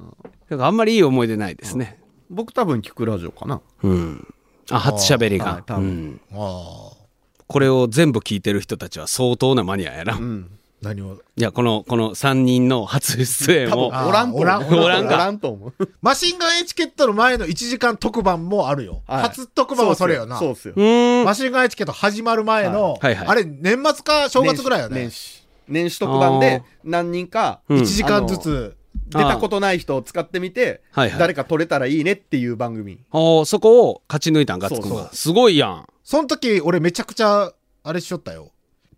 [0.51, 1.99] だからあんまりいい思い出ないですね。
[2.29, 4.35] 僕多分聞くラジオかなうん。
[4.71, 5.63] あ、初喋りがはい。
[5.65, 6.21] 多分うん。
[6.33, 10.15] これを全部聞いてる人たちは相当なマニアやな。
[10.15, 10.51] いうん
[10.83, 11.19] 何を？
[11.37, 13.87] や、この、この3人の初出演多分を。
[13.89, 14.41] おらんと思う。
[14.41, 15.15] おらんおらんか。
[15.15, 15.89] おらんと思う。
[16.01, 19.03] マシンガンエチケットの前の1時間特番もあるよ。
[19.07, 19.23] はい。
[19.25, 20.39] 初特番はそれよな。
[20.39, 20.75] そうっすよ。
[20.77, 21.25] うーん。
[21.25, 23.29] マシンガンエチケット始まる前の、はいはい。
[23.29, 25.03] あれ年末か正月ぐらいよね。
[25.03, 25.11] 年。
[25.11, 25.47] 始。
[25.69, 27.79] 年始特番で何人かうん。
[27.81, 28.77] 1時間ずつ。
[29.09, 31.19] 出たことない人を使ってみてはいはい。
[31.19, 33.01] 誰か取れたらいいねっていう番組。
[33.13, 35.87] おーそこを勝ち抜いたんガッツくんすごいやん。
[36.05, 38.51] その時俺めちゃくちゃ、あれしよったよ。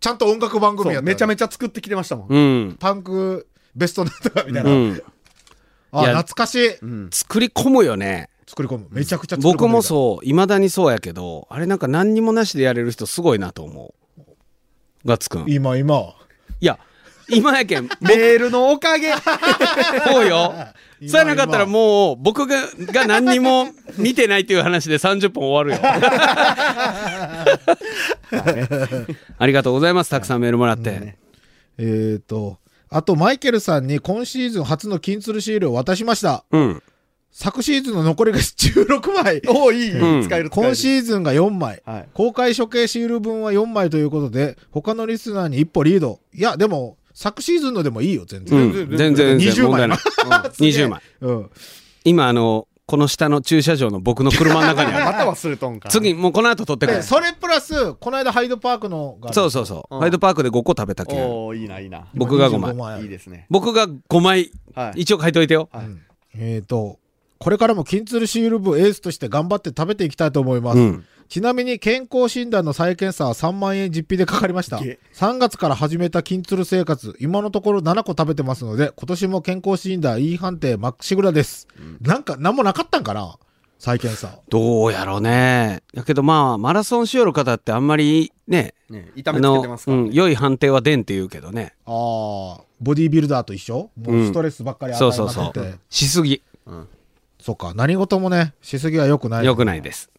[0.03, 1.01] ちゃんと音楽番組やったよ。
[1.01, 2.37] めちゃめちちゃ作ってきてましたもんう
[2.71, 2.75] ん。
[2.77, 4.71] パンクベストなんとかみたいうな。
[4.71, 5.01] ん。
[5.93, 6.75] あ、いや懐かしい。
[6.75, 8.29] うん作り込むよね。
[8.45, 8.87] 作り込む。
[8.91, 9.57] めちゃくちゃ作り込む。
[9.59, 14.21] 僕もそう、いまだにそうやけど、あれなんか何にもなしでやれる人すごいなと思う。
[15.05, 15.49] ガッツくん。
[15.49, 16.13] い今、今。
[16.59, 16.79] や、
[17.29, 19.13] 今やけん、メールのおかげ
[20.05, 20.53] そうよ。
[20.99, 25.79] 今そうやなかったらもう、僕がが何にも見てないっていう話で30分終わるよ。
[29.37, 30.09] ありがとうございます。
[30.09, 31.17] たくさんメールもらって。
[31.77, 32.57] えっと、
[32.89, 36.45] あとマイケルさんに今シーズン初の金鶴シールを渡しました。
[36.51, 36.83] うん。
[37.31, 39.41] 昨シーズンの残りが16枚。
[39.47, 41.81] おおいい、うん使える使える今シーズンが4枚。
[41.83, 46.19] はい公開処刑シール分は4枚ということで、他のリスナーに一歩リード。
[46.33, 48.69] いや、でも、昨シーズンのでもいいよ、全う然。
[48.69, 48.73] ん。
[48.73, 49.97] 全然、全然20枚問題ない。
[50.59, 51.01] 20枚。
[51.21, 51.49] うん。
[52.03, 55.05] 今、あの、この下の駐車場の僕の車の中にある。
[55.05, 57.03] また忘れとんか次、もうこの後取ってくで、る。
[57.03, 59.31] それプラス、この間ハイドパークのが。
[59.31, 59.95] そうそうそう。
[59.95, 61.19] うんハイドパークで5個食べたけん。
[61.23, 62.71] おおいいないいな僕が5枚。
[62.73, 65.69] 25枚あるいいですね僕が5枚、はい一応書いといてよ。
[65.71, 65.85] はい
[66.35, 66.97] えっ、と、
[67.43, 70.79] これからも金鶴シール部エースとして頑張って食べていきたいと思います。
[70.79, 71.05] うん。
[71.27, 74.79] ちなみに健康診断の再検査は3万円実費でかかりました。
[74.79, 81.67] げ3月から始めた金鶴生活、今のところ7個食べてますので、今年も健康診断 E 判定まっしぐらです。
[81.99, 83.37] なんか、なんもなかったんかな
[83.77, 84.39] 再検査。
[84.47, 85.83] どうやろうね。
[85.93, 91.73] だけどまあ、マラソンしよる方ってあんまりね、ね痛めつけてますから、うん、良い判定は出んって言うけどね。
[91.85, 93.89] ああ、ボディービルダーと一緒？
[94.01, 95.69] もうストレスばっかり与そうそうえまくって。
[95.71, 95.79] そう。
[95.89, 96.41] しすぎ。
[97.43, 99.45] そうか、何事もね、しすぎは良くない。
[99.45, 100.09] 良くないです。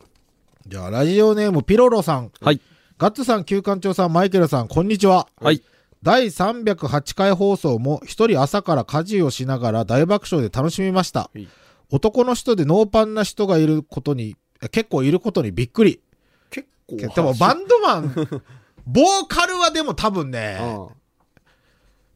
[0.66, 2.30] じゃあ、ラジオネームピロロさん。
[2.42, 2.60] はい。
[2.98, 5.26] ガッツさん、旧館長さん、マイケルさん、こんにちは。
[5.40, 5.62] はい。
[6.02, 11.46] 第308回放送も一人朝から家事をしながら大爆笑で楽しみましたい。
[11.90, 16.02] 男の人でノーパンな人がいることに、え結構いることにびっくり。
[16.50, 18.14] 結構でもバンドマン、
[18.86, 20.58] ボーカルはでも多分ね、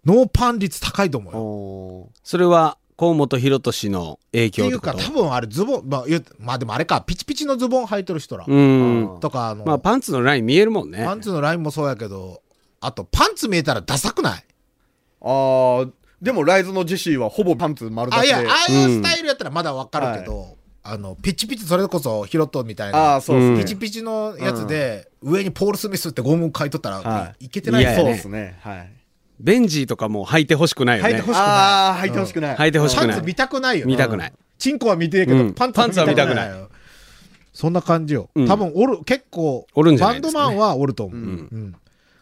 [0.05, 1.41] ノーパン率高いと思うよ。
[1.41, 6.05] おそれは、河本博俊の影っていうか多分あれズボン、まあ、
[6.41, 8.45] まあでもあれか、ピチピチのズボン履いてる人ら。
[8.47, 9.19] うん。
[9.21, 11.05] とか、あの、まあ、パンツのライン見えるもんね。
[11.05, 12.43] パンツのラインもそうやけど、
[12.81, 14.45] あとパンツ見えたらダサくない？
[15.21, 27.49] あーでもライズのジェシーはほぼパンツ丸出あ、いしでや、ああいうスタイルやったらまだわかるけど、あの、ピチピチ、それこそヒロトみたいあなあ、そうですね、ピチピチのやつで、上にポール・スミスってゴム書いとったら、、はい。
[27.49, 28.59] けてないいやそうそうですね。
[28.63, 28.93] はい
[29.41, 31.11] ベンジーとかも履いてほしくないよね。
[31.11, 31.47] 履いてほしくない。
[31.47, 33.93] ああ履いてほしくない、履いてほしくないパンツ見たくないよね。
[33.93, 34.33] 見たくない。
[34.59, 36.69] チンコは見てるけど、うんパンツは見たくない。
[37.53, 38.31] そんな感じよ。
[38.35, 41.75] うん多分おる、結構、おるんじゃなバンいですかねドマンはおると思う。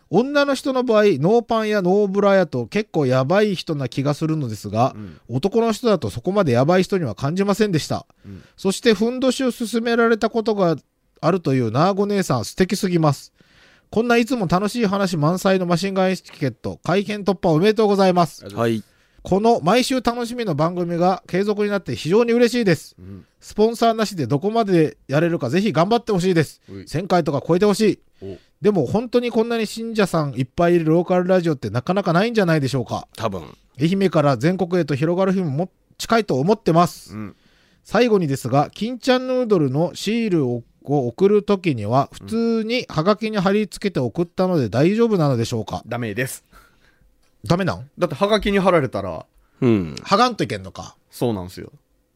[0.08, 8.06] 女の人の場合、ノーパンやノーブラやと結構やばい人な気がするのですが、うん男の人だとそこまでやばい人には感じませんでした。
[8.24, 10.76] うんそして、ふんどしを勧められたことが
[11.20, 13.32] あるというナーゴ姉さん素敵すぎます。
[13.90, 18.46] こんないつも楽しい話満載のマシンガンエチケット、改編突破おめでとうございます。
[18.54, 18.82] はい。
[19.22, 22.94] この毎週楽しみの番組が継続になって非常に嬉しいです。
[22.98, 26.60] うんスポンサーなしでどこまでやれるかぜひ頑張ってほしいです。
[26.68, 28.38] うい1000回とか超えてほしいお。
[28.60, 33.06] でも本当にこんなに信者さんいっぱいいるローカルラジオってなかなかないんじゃないでしょうか。
[33.16, 33.42] 多分。
[33.80, 37.14] 愛媛から全国へと広がる日もも近いと思ってます。
[37.14, 37.36] うん
[37.88, 45.82] 最後にですが、金ちゃんヌードルのシールをを送るときには普通にハガキに貼り付けて送ったので大丈夫なのでしょうか？
[45.86, 46.44] ダメです
[47.44, 47.90] ダメなん？
[47.98, 49.26] だってハガキに貼られたら
[49.60, 49.94] うん。
[50.02, 50.96] 剥がんといけんのか？
[51.10, 51.72] そうなんですよ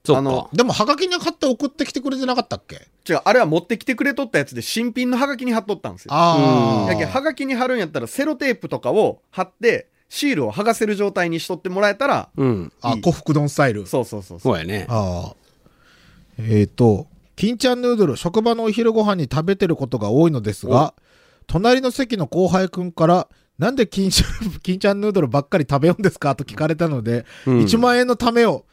[0.09, 0.48] あの。
[0.52, 2.88] でもハガキに貼って送ってきてくれてなかったっけ？
[3.09, 6.92] 違うあれは持ってきてくれとったやつで新品のハガキに貼っとったんですよああ。
[6.92, 12.72] やけんハガキに貼るんやったらセロテープとかを貼ってシールを剥がせる状態にしとってもらえたらうん。
[12.83, 13.87] あ、いい古福丼スタイル。
[13.87, 14.87] そうそうそうそうそうやね。
[14.88, 15.35] ああ。
[16.38, 17.06] えっ、と、
[17.40, 20.92] 金ちゃんヌードル、職場のお昼ご飯に食べてることが多いのですが、
[21.46, 27.59] 隣の席の後輩くんから、なんで金ちゃん、金ちゃんヌードルばっかり食べようんですかと聞かれたので、うん。
[27.61, 28.66] 1万円のためよ、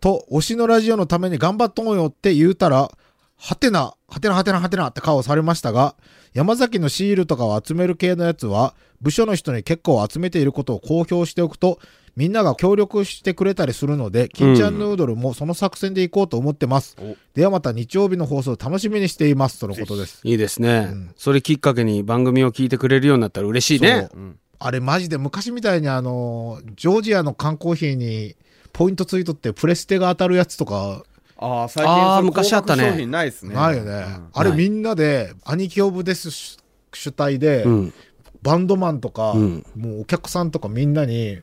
[0.00, 2.90] と、推しのラジオのために頑張っとんよって言うたら、
[3.38, 5.94] はてな、はてなはてなはてなって顔されましたが、
[6.32, 11.78] 山崎のシールとかを集める系のやつは、部署の人に結構集めていることを公表しておくと、
[12.16, 16.96] みんなが協力してくれたりするので、金ちゃんヌードルもその作戦でいこうと思ってます。
[16.98, 17.14] お。
[17.34, 19.60] ではまた日曜日の放送楽しみにしています。
[19.60, 20.20] とのことです。
[20.24, 21.10] いいですね、うん。
[21.14, 24.08] それきっかけに番組を聞いてくれるようになったら嬉しいね。
[24.14, 24.18] う。
[24.18, 24.38] ん。
[24.58, 28.34] あれマジで昔みたいにあの、ジョージアの缶コーヒーに
[28.72, 31.02] ポイントついとってプレステが当たるやつとか、
[31.38, 32.82] ああ最近昔あったね。
[32.82, 33.54] 高額商品ないですね。
[33.54, 34.04] ないよね。
[34.32, 36.58] あれみんなで、兄貴オブデス主
[36.92, 37.94] 主体で、うん。
[38.42, 39.66] バンドマンとか、うん。
[39.76, 41.40] もうお客さんとかみんなに、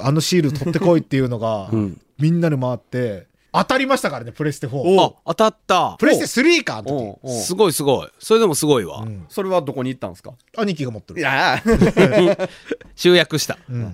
[0.00, 2.00] あのシール取ってこいっていうのが、 うん。
[2.18, 4.76] みんなに回って、当たりましたからね、プレステ4。
[4.76, 5.96] おあ当たった。
[5.98, 7.32] プレステ3か、あの時。
[7.42, 8.08] すごいすごい。
[8.18, 9.24] それでもすごいわ、うん。
[9.28, 10.32] それはどこに行ったんですか？
[10.56, 11.20] 兄貴が持ってる。
[11.20, 11.62] いや
[12.94, 13.92] 集約した、うん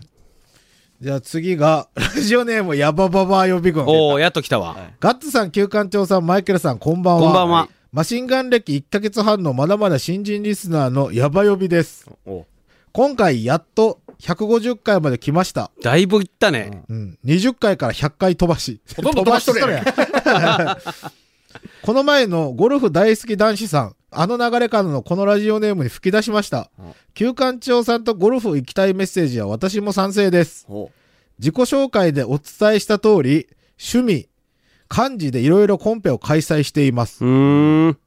[1.02, 3.84] じゃあ次が、ラジオネームヤバババ予備軍。
[3.86, 7.22] おおやっと来たわ、はいガッツさん、旧館長さん、マイケルさん、こんばんは。
[7.22, 12.08] こんばんはマシンガン歴1ヶ月半のまだまだ新人リスナーのヤバ予備です。
[12.24, 12.46] お
[12.92, 15.72] 今回やっと150回まで来ました。
[15.82, 17.18] だいぶいったね、うん。
[17.24, 18.80] 20回から100回飛ばし。
[18.94, 20.78] ほとんど飛ばしとるやん 飛ばしとるやん
[21.82, 26.92] この前のゴルフ大好き男子さん、あの流れからのこのラジオネームに吹き出しましたうん。
[27.14, 30.66] 旧館長さんとゴルフ行きたいメッセージは私も賛成です。
[30.68, 30.90] お
[31.38, 34.29] 自己紹介でお伝えした通り、趣味、
[34.88, 37.25] 漢字でいろいろコンペを開催しています。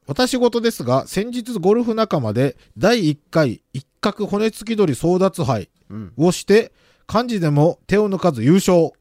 [0.06, 6.72] 私事ですが、先日ゴルフ仲間で第1回一角骨付き鳥争奪杯うんをして、
[7.06, 8.92] 漢字でも手を抜かず優勝。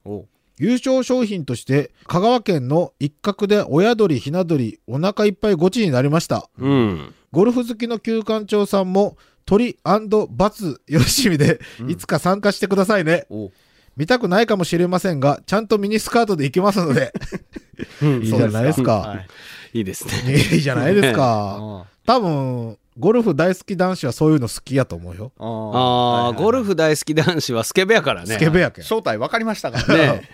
[0.60, 6.50] お優勝商品として、香川県の一角で親鳥、ひな鳥、お腹いっぱいゴチになりました。
[6.58, 13.26] うんゴルフ好きの旧館長さんも、鳥バツよろしみで、いつか参加してくださいね。
[13.30, 13.52] お
[13.98, 17.13] 見たくないかもしれませんが、ちゃんとミニスカートで行きますので。
[18.02, 19.00] いいじゃないですか。
[19.00, 19.28] はい
[19.76, 21.58] いいですね いいじゃないですか。
[21.60, 25.34] あ多分、ゴルフ大好き男子はそういうの好きやと思うよ。
[25.38, 28.86] あああ、ゴルフ大好き男子はスケベやからねスケベやけん。
[28.86, 30.30] 正体分かりましたからねね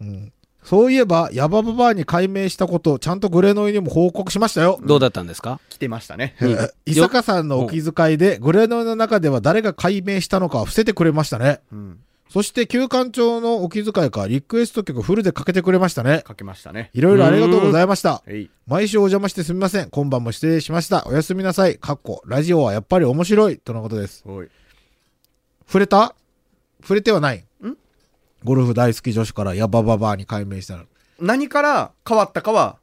[0.00, 0.32] うん
[0.62, 4.80] そういえば、ヤバババアに改名したこと、ちゃんとグレノイにも報告しましたよ。
[4.82, 5.60] どうだったんですか？
[5.70, 6.34] 来てましたね。
[6.40, 11.60] うん伊坂さんのお気遣いで、グレノイの中では誰が改名したのかを伏せてくれましたね。
[11.70, 12.00] うん。
[12.28, 16.22] そして、旧館長のお気遣いか、リクエスト曲フルでかけてくれましたね。
[16.22, 16.90] かけましたね。
[16.94, 18.24] いろいろありがとうございました。
[18.66, 19.90] 毎週お邪魔してすみません。
[19.90, 21.06] 今晩も失礼しました。
[21.06, 21.76] おやすみなさい。
[21.76, 23.58] かっこ、ラジオはやっぱり面白い。
[23.58, 24.24] とのことです。
[24.26, 24.48] おい。
[25.68, 26.16] 触れた？
[26.82, 27.45] 触れてはない。
[28.46, 30.84] んゴルフ大好き女子からヤバババアに改名したの。
[31.20, 32.78] 何から変わったかは、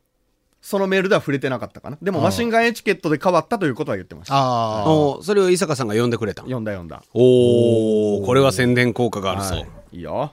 [0.61, 1.97] そのメールでは触れてなかったかな。
[2.01, 4.35] でも、マシンガンエチケットで変わったということは言ってました。
[4.35, 4.89] ああ。
[4.89, 7.03] おそれを伊坂さんが呼んでくれた読んだ読んだ。
[7.13, 9.97] おおこれは宣伝効果があるそう、はい。
[9.97, 10.31] いいよ。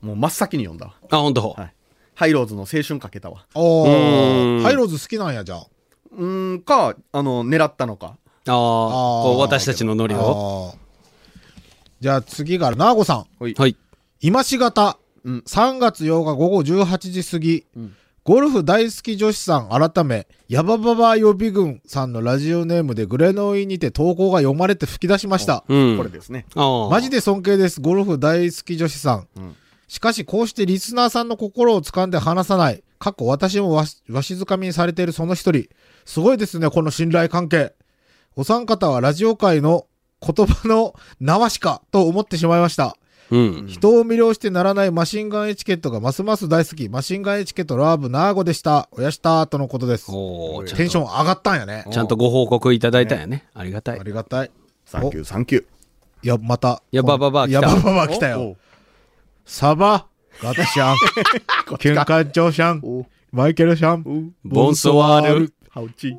[0.00, 0.94] もう真っ先に読んだわ。
[1.10, 1.74] あ本当、はい。
[2.14, 3.46] ハイローズの青春かけたわ。
[3.54, 5.66] おうーんハイローズ好きなんや、じゃあ。
[6.12, 8.16] うーん、か、あの、狙ったのか。
[8.46, 10.74] ああこう私たちのノリを
[12.00, 13.26] じゃあ次が、ナーゴさん。
[13.40, 13.76] はい。
[14.18, 14.98] はい今しがた。
[15.24, 17.66] うん3月8日午後18時過ぎ。
[17.76, 25.64] うんゴルフ大好き女子さん改め、ヤバババ予備軍さんのラジオネームでグレノイにて投稿が読まれて吹き出しました。
[25.66, 26.44] うんこれですね。
[26.54, 27.80] マジで尊敬です。
[27.80, 29.28] ゴルフ大好き女子さん。
[29.36, 32.84] うんしかし、こうしてリスナーさんの心を掴んで離さない。
[32.98, 35.68] 過去私もわしわしづかみにされているその一人。
[36.04, 37.72] すごいですね、この信頼関係。
[38.36, 39.86] お三方はラジオ界の
[40.20, 42.98] 言葉の縄しかと思ってしまいました。
[43.30, 46.88] うん人を魅了してならないマシンガンエチケットがますます大好き。
[46.88, 48.88] マシンガンエチケットラブナーゴでした。
[48.92, 50.06] おやしたとのことです。
[50.06, 51.84] テンション上がったんやね。
[51.90, 54.50] ちゃんとご報告いただいたんやねありがたいありがたい。
[54.84, 55.64] サンキュー、サンキュー。
[56.22, 56.82] いや、また。
[56.90, 58.40] ヤバババア来たヤバババア来たよ。
[58.40, 58.56] お
[59.44, 60.06] サバ、
[60.42, 60.96] ガタシャン、
[61.78, 65.54] ケンカンチョウシャン、おマイケルシャン、ボンソワール。
[65.78, 66.16] ハウチ。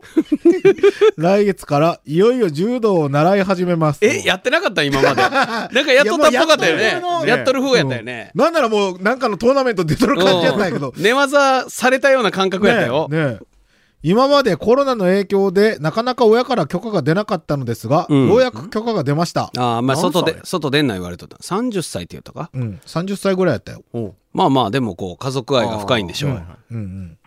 [1.18, 4.00] 来月からいよいよ柔道を習い始めます。
[4.02, 4.84] えやってなかった？
[4.84, 5.16] 今まで。
[5.22, 6.84] なんかやっとったっぽかったよね。
[6.84, 8.32] いやもうやっとる風やったよね。
[8.36, 10.94] なんならもうなんかのトーナメント出とる感じやったんやけど。
[10.96, 11.04] うん。
[11.04, 13.46] 寝技されたような感覚やったよ、ねえねえ。
[14.02, 18.30] 今までコロナの影響でなかなか親から許可が出なかったのですが、うん。
[18.30, 19.52] ようやく許可が出ました。
[19.58, 21.36] ああまあ何外で歳外出んな言われとった。
[21.38, 22.50] 30歳って言ったか？
[22.54, 23.84] うん、30歳ぐらいやったよ。
[23.94, 27.18] おまあまあでもこう家族愛が深いんでしょう、うんうん。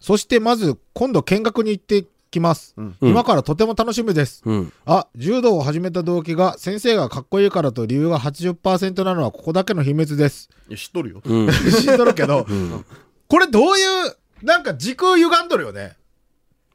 [0.00, 2.74] そしてまず今度見学に行ってきます。
[2.76, 4.42] うん今からとても楽しみです。
[4.44, 10.48] うんあ、柔道を始めた動機が先生がかっこいいからと理由が80%なのはここだけの秘密です。
[10.68, 11.20] いや知っとるよ。
[11.24, 11.48] うん
[11.82, 12.84] 知っとるけど、うん
[13.28, 15.96] これどういう、なんか時空歪んどるよね。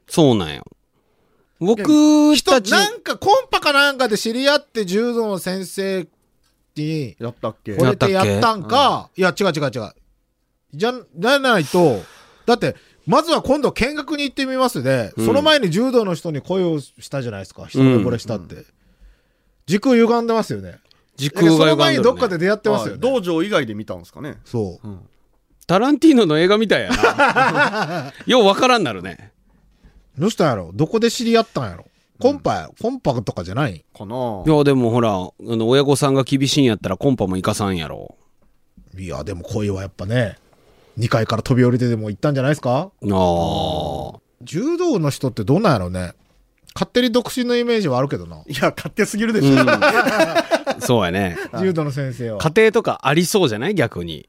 [0.07, 0.63] そうなんよ
[1.59, 6.07] 僕人、たちなんかコンパかなんかで知り合って柔道の先生
[6.75, 7.73] にやったっけ？
[7.75, 9.71] 惚れてやったんか、いや違う違う違う。
[9.71, 12.01] じゃ、じゃないと、
[12.45, 15.25] だって、まずは今度見学に行ってみますで、うん。
[15.25, 17.67] その前に柔道の人に恋をしたじゃないですか。
[17.67, 18.65] 一目惚れしたって。
[19.67, 20.79] 時空歪んでますよね。
[21.15, 22.99] 時空がだからその歪んでる、前にどっかでね、出会ってますよね。
[22.99, 24.37] あ道場以外で見たんですかね。
[24.45, 24.87] そう。
[25.67, 28.13] タランティーノの映画みたいやな。
[28.27, 29.31] ようわからんなるね。
[30.17, 30.71] どうしたんやろ？
[30.73, 31.85] どこで知り合ったんやろ？
[32.19, 33.83] コンパや、コンパとかじゃない？
[33.97, 34.43] かな。
[34.45, 38.15] いやでもほらあの親御さんが厳しいんやったらコンパも行かさんやろ。
[38.97, 40.37] いや、でも恋はやっぱね、
[40.97, 42.71] 2階から飛び降りてでも行ったんじゃないですか？
[42.71, 46.13] ああ柔道の人ってどうなんやろね
[46.73, 48.37] 勝手に独身のイメージはあるけどな。
[48.47, 49.51] いや、勝手すぎるでしょ。
[49.51, 52.37] うんそうやね 柔道の先生は。
[52.39, 53.75] 家庭とかありそうじゃない？
[53.75, 54.27] 逆に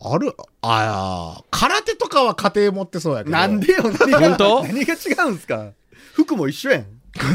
[0.00, 0.34] ある？
[0.62, 3.36] あや空手とかは家庭持ってそうやけど。
[3.36, 4.62] なんでよ、何が本当？
[4.64, 5.70] 何が違うんすか？
[6.14, 6.86] 服も一緒やん。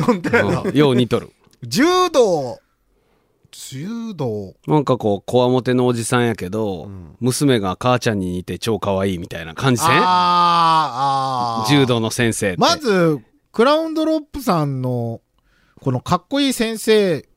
[0.05, 0.61] 本当やな。
[0.61, 1.29] うんよう似とる
[1.63, 2.59] 柔道、
[3.53, 9.89] 柔道、なんかこうこわもてのおじさんやけど、ん娘が母ちゃんに似て超可愛いみたいな感じせん？
[9.91, 11.69] あーあー。
[11.69, 13.19] 柔道の先生まず、
[13.51, 15.21] クラウンドロップさんの、
[15.81, 17.27] このかっこいい先生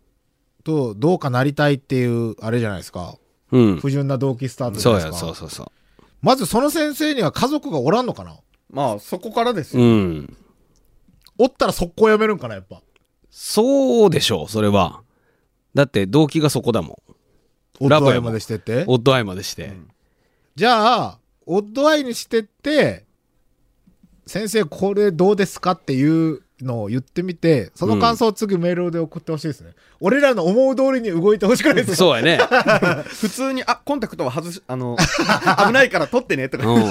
[0.64, 3.16] とどうかなりたいっていう、あれじゃないですか。
[3.52, 5.26] うん不純な動機スタートじゃそうやないですか。
[5.26, 5.72] そうそうそ
[6.22, 8.37] まずその先生には家族がおらんのかな
[8.70, 9.88] まあ、そこからですううよ。
[9.94, 10.37] ん
[11.38, 12.81] おったら速攻やめるんかな、やっぱ。
[13.31, 15.02] そうでしょうそれは
[15.77, 17.03] だって動機がそこだも
[17.81, 18.85] オッドアイまでしてって？
[18.85, 18.91] ん。
[18.91, 19.73] オッドアイまでして、
[20.55, 23.05] じゃあ、オッドアイにしてって、
[24.27, 29.73] 先生これどうですかっていうのを言ってみて、その感想を次メールで送ってほしいですね。
[30.01, 32.39] 俺らの思う通りに動いてほしくないですかそうやね、
[33.07, 34.97] 普通に、あ、コンタクトは外し、あの、
[35.67, 36.91] 危ないから取ってね、とか、うん、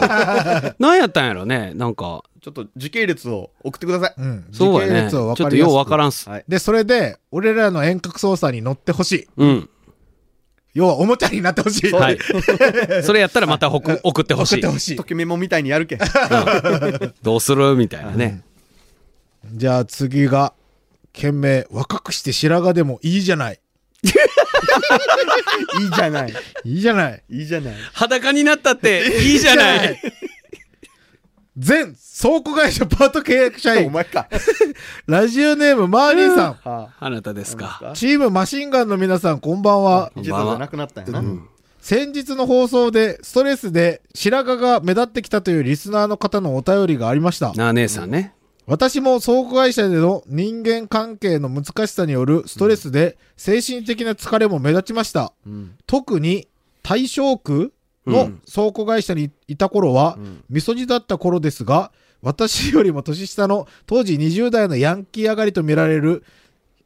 [0.78, 1.74] 何やったんやろね。
[1.74, 4.14] なんかちょっと時系列を送ってください。
[4.20, 4.48] うん。
[4.52, 6.46] そう時系列を分かりやすくっとようわからんっす、はい。
[6.48, 9.28] で、それで、俺らの遠隔操作に乗ってほしい。
[9.38, 9.70] うん
[10.76, 11.92] 要は、おもちゃになってほしい。
[11.92, 12.20] はい
[13.02, 15.04] それやったらまたほく送ってほしい送ってほしいと。
[15.04, 16.00] きメモみたいにやるけん。
[17.24, 18.44] どうするみたいなね、
[19.52, 20.54] じゃあ次が、
[21.14, 23.60] 件名、若くして白髪でもいいじゃない。
[24.06, 26.34] いいじゃない。
[26.64, 27.24] いいじゃない。
[27.28, 27.76] いいじゃない。
[27.94, 30.00] 裸になったっていいじゃない。
[31.58, 34.28] 全倉庫会社パート契約社お員、 前か。
[35.08, 37.94] ラジオネームマーニーさん、はあなたですか。
[37.96, 40.12] チームマシンガンの皆さん、こんばんは。
[40.16, 41.24] 一度じゃなくなったんやな。
[41.80, 47.54] 先日の放送で、ストレスで白髪が目立ってきたというリスナーの方のお便りがありました。
[47.54, 48.34] なあ姉さんね。
[48.68, 55.32] 私も倉庫会社での人間関係の難しさによるストレスで精神的な疲れも目立ちました。
[55.46, 55.76] うん。
[55.86, 56.48] 特に
[56.82, 57.72] 大正区
[58.06, 60.18] の倉庫会社にいた頃は、
[60.50, 61.92] みそじだった頃ですが、
[62.22, 66.24] 私よりも年下の当時20代のヤンキー上がりと見られる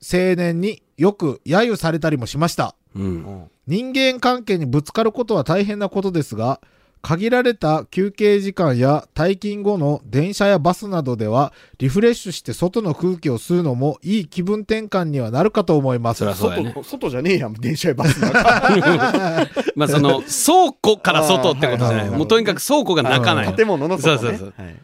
[0.01, 2.75] 青年によく揶揄されたりもしました。
[2.95, 3.49] うん。
[3.67, 6.59] 人間関係にぶつかることは大変なことですが、
[7.01, 16.25] 限られた休憩時間や退勤後の電車やバスなどではリフレッシュして外の空気を吸うのもいい気分転換にはなるかと思います。
[16.25, 19.47] 外、外じゃねえやん、電車やバスなんか。
[19.75, 22.09] まあその倉庫から外ってことじゃない。
[22.09, 23.55] もうとにかく倉庫が中ない。
[23.55, 24.17] 建物の外ね。
[24.19, 24.75] そうそうそうはい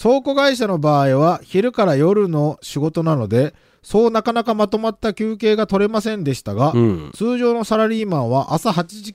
[0.00, 7.12] 倉庫会社の場合は昼から夜の仕事なので、そうなかなかまとまった休憩が取れませんでしたが、うん。
[7.14, 9.14] 通常のサラリーマンは朝8時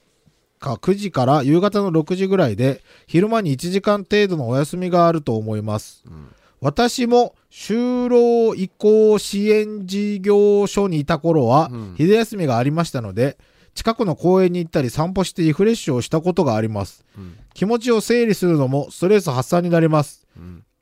[0.60, 6.03] か9時から夕方の6時ぐらいで、昼間に1時間程度のお休みがあると思います。
[6.62, 13.38] 私も就労移行支援事業所にいた頃は、昼休みがありましたので、
[13.74, 17.05] 近くの公園に行ったり散歩してリフレッシュをしたことがあります。
[17.53, 20.28] 気持ちを整理するのもストレス発散になります。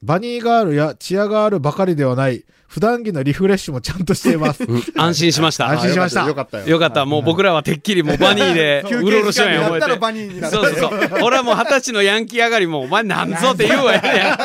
[0.02, 4.64] バニーガールやチアガールばかりではない、普段着のリフレッシュもちゃんとしています。
[4.64, 5.68] うん安心しました。
[5.72, 6.68] 安心しましたよかったよ。
[6.68, 7.06] よかった。
[7.06, 9.96] もう僕らはてっきりもうバニーで 休うろうろしようや思えて憩時間になったら。
[9.96, 10.54] バニーになる。
[10.54, 11.20] そうそうそう。
[11.24, 14.36] 俺はもう二十歳のヤンキー上がりも、お前なんぞって言うわよね。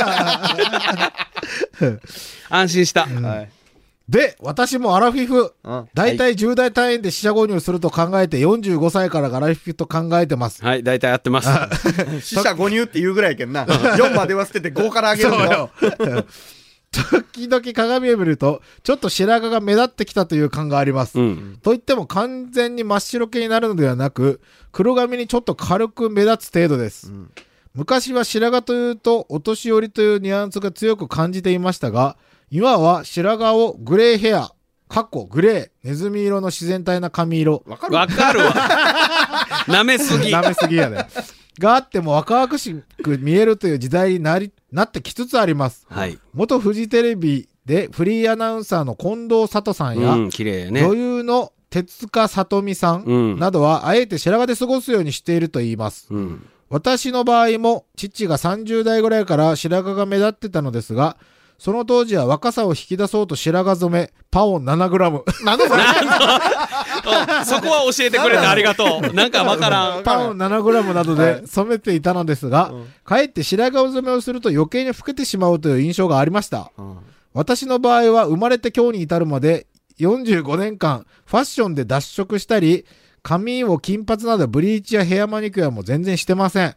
[2.48, 3.06] 安心した。
[3.06, 3.48] はい。
[4.08, 5.54] で、私もアラフィフ。
[5.64, 10.62] うんだいたい10代単位で四捨五入すると考えて45歳からがアラフィフと考えてます。
[10.62, 11.48] はい、大体合ってます。
[12.20, 13.64] 死者誤入って言うぐらいやけんな。
[13.64, 15.70] 4までは捨てて5からあげるんだよ。
[16.92, 21.18] 時々鏡を見ると、ちょっと白髪が目立ってきたという感があります。
[21.18, 21.58] うん。
[21.62, 24.40] といっても完全に真っ白系になるのではなく、
[24.70, 27.10] 黒髪にちょっと軽く目立つ程度です。
[27.74, 32.18] 昔は白髪というと、お年寄りというニュアンスが強く感じていましたが、
[32.50, 34.52] 今は白髪をグレーヘア、
[34.92, 38.52] かっこグレー、ネズミ色の自然体な髪色、わかるわ かるわ。
[39.66, 40.30] 舐めすぎ。
[40.30, 41.08] ダメすぎやね。
[41.58, 45.86] があっても若々しく見えるという時代になり、なってきつつあります。
[45.88, 46.18] はい。
[46.34, 50.94] 元フジテレビでフリーアナウンサーの近藤佐藤さんや、うん、綺麗やね女。
[50.94, 56.08] 優の手塚さとみさんうんなどは、あえて白髪で過ごすようにしていると言います。
[56.10, 56.46] うん。
[56.68, 61.16] 私の場合も、父が30代ぐらいから白髪が目立ってたのですが、
[61.62, 65.44] その当時は若さを引き出そうと白髪染め、パオン 7g。
[65.44, 65.84] なんだそれ？
[67.06, 69.14] お そこは教えてくれてありがとう。
[69.14, 70.02] なんかわからん。
[70.04, 76.72] パオン 7g などで染めていたのですが、うんかえって白髪染めをすると余計に老けてしまうという印象がありました。
[76.76, 76.96] うん
[77.32, 79.68] 私の場合は生まれて今日に至るまで
[80.00, 82.84] 45年間ファッションで脱色したり
[83.22, 86.74] 髪を金髪などブリーチやヘアマニキュアも全然してません、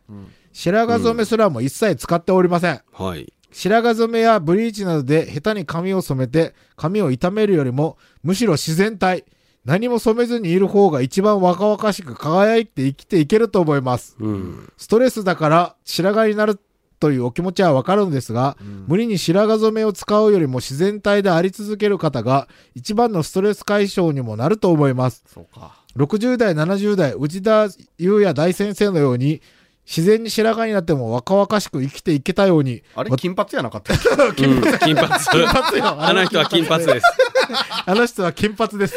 [0.54, 3.34] 白髪染めすらも一切使っておりません、はい。
[3.56, 9.24] 白髪染めやブリーチなどで下手に髪を染めて髪を傷めるよりもむしろ自然体
[9.64, 14.72] 何も染めずにいる方が一番若々しく輝いて生きていけると思いますうん。
[14.76, 16.60] ストレスだから白髪になる
[17.00, 25.24] というお気持ちはわかるんですが、無理に白髪染めを使うよりも自然体であり続ける方が一番のストレス解消にもなると思います。
[25.28, 25.84] そうか。
[25.96, 29.42] 60代、70代、内田裕也大先生のように、
[29.88, 33.94] 自然に白髪になっても若々しく生きていけたように、あれ金髪やなかった
[34.26, 34.78] うん金髪。
[34.80, 37.06] 金髪よあの人は金髪です。
[37.86, 38.96] あの人は金髪です。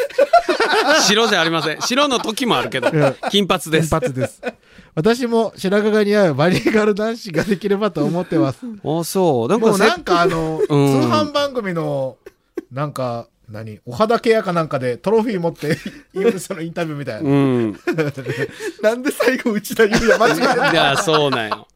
[1.06, 1.80] 白じゃありません。
[1.82, 2.90] 白の時もあるけど、
[3.30, 3.90] 金髪で金す。
[3.90, 4.40] 髪です。
[4.94, 8.60] 私も白髪が似合うバニーガル男子ができればと思ってます。
[8.84, 9.48] あ、そう。
[9.48, 12.16] なんかせもうなんかあの、通うん販番組の、
[12.72, 15.78] なんか、何お肌ケアかなんかでトロフィー持って、
[16.12, 17.30] いるそのインタビューみたいな。
[17.30, 17.72] うん。
[18.82, 21.67] なんで最後内田裕也間違えたいや、そうなんよ。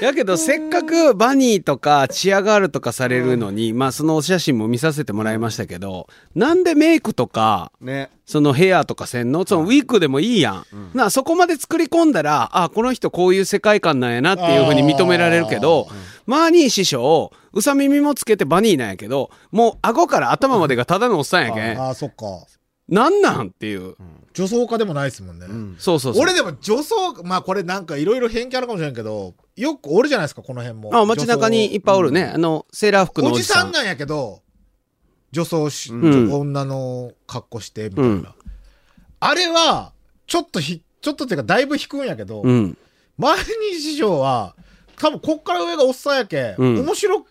[0.00, 8.10] やけど、せっかくバニーとかチアガールとかされるのに、まあそのお写真も見させてもらいましたけど、なんでメイクとか、ね。
[8.26, 9.46] そのヘアとかせんの？
[9.46, 10.90] そのウィッグでもいいやん。
[10.94, 15.88] なそこまで作り込んだら、あ、この人こういう世界観なんやなっていうふうに認められるけど、
[16.26, 21.80] マーニー師匠、うさ耳もつけてバニーなんやけど、もう顎から頭までがただのおっさんやけん。
[21.80, 22.24] ああ、そっか。
[22.88, 23.94] なんなんっていう。
[24.34, 25.46] 女装家でもないですもんね。
[25.78, 26.22] そうそうそう。
[26.22, 30.90] 俺でも女装、まあこれなんかいろいろ偏見あるかもしれんけど、よくおるじゃないですか、この辺も。
[30.94, 32.24] あ、街中にいっぱいおるね。
[32.24, 33.66] あの、セーラー服のおじさん。
[33.68, 34.42] じさんなんやけど、
[35.32, 38.10] 女装し、ん女の格好して、みたいな。
[38.10, 38.26] うん
[39.18, 39.92] あれは、
[40.26, 42.76] ちょっとひ、ちょっとっていうかだいぶ引くんやけど、うん
[43.16, 43.38] 毎
[43.72, 44.54] 日師匠は、
[44.98, 47.26] 多分こっから上がおっさんやけ、うん面白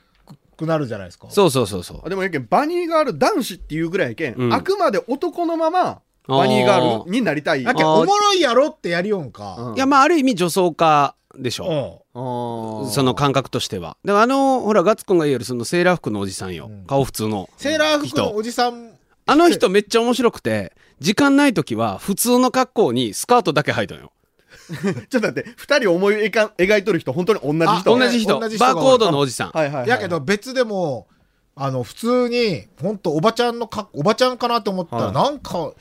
[0.57, 1.27] くなるじゃないですか。
[1.29, 9.55] そうそうそうそうあでもやけんバニーガール男子っていうぐらいやけん、うんあくまで男のままバニーガールになりたいやけんおもろいやろってやりよんか。
[9.59, 12.91] うんいやまあある意味女装家でしうょ、ん。
[12.91, 13.97] その感覚としては。
[14.03, 16.85] でもあのほらガッツくんが言えるそのセーラー服のおじさんよ、うん。
[16.85, 17.49] 顔普通の。
[17.57, 18.91] セーラー服のおじさん、
[19.25, 24.11] あの人めっちゃ面白くて時間ない時は普通の格好にスカートだけ履いたのよ。
[25.09, 27.95] ちょっと待って二人思い描か描いとる人本当に同じ人？
[27.95, 28.39] あ同じ人。
[28.39, 31.07] 同じ人がバーコードのおじさん、はいはい、はい、やけど別でも、
[31.55, 35.13] あの、普通に、ほんとおばちゃんのか、おばちゃんかなと思ったら、はい。
[35.13, 35.71] なんか、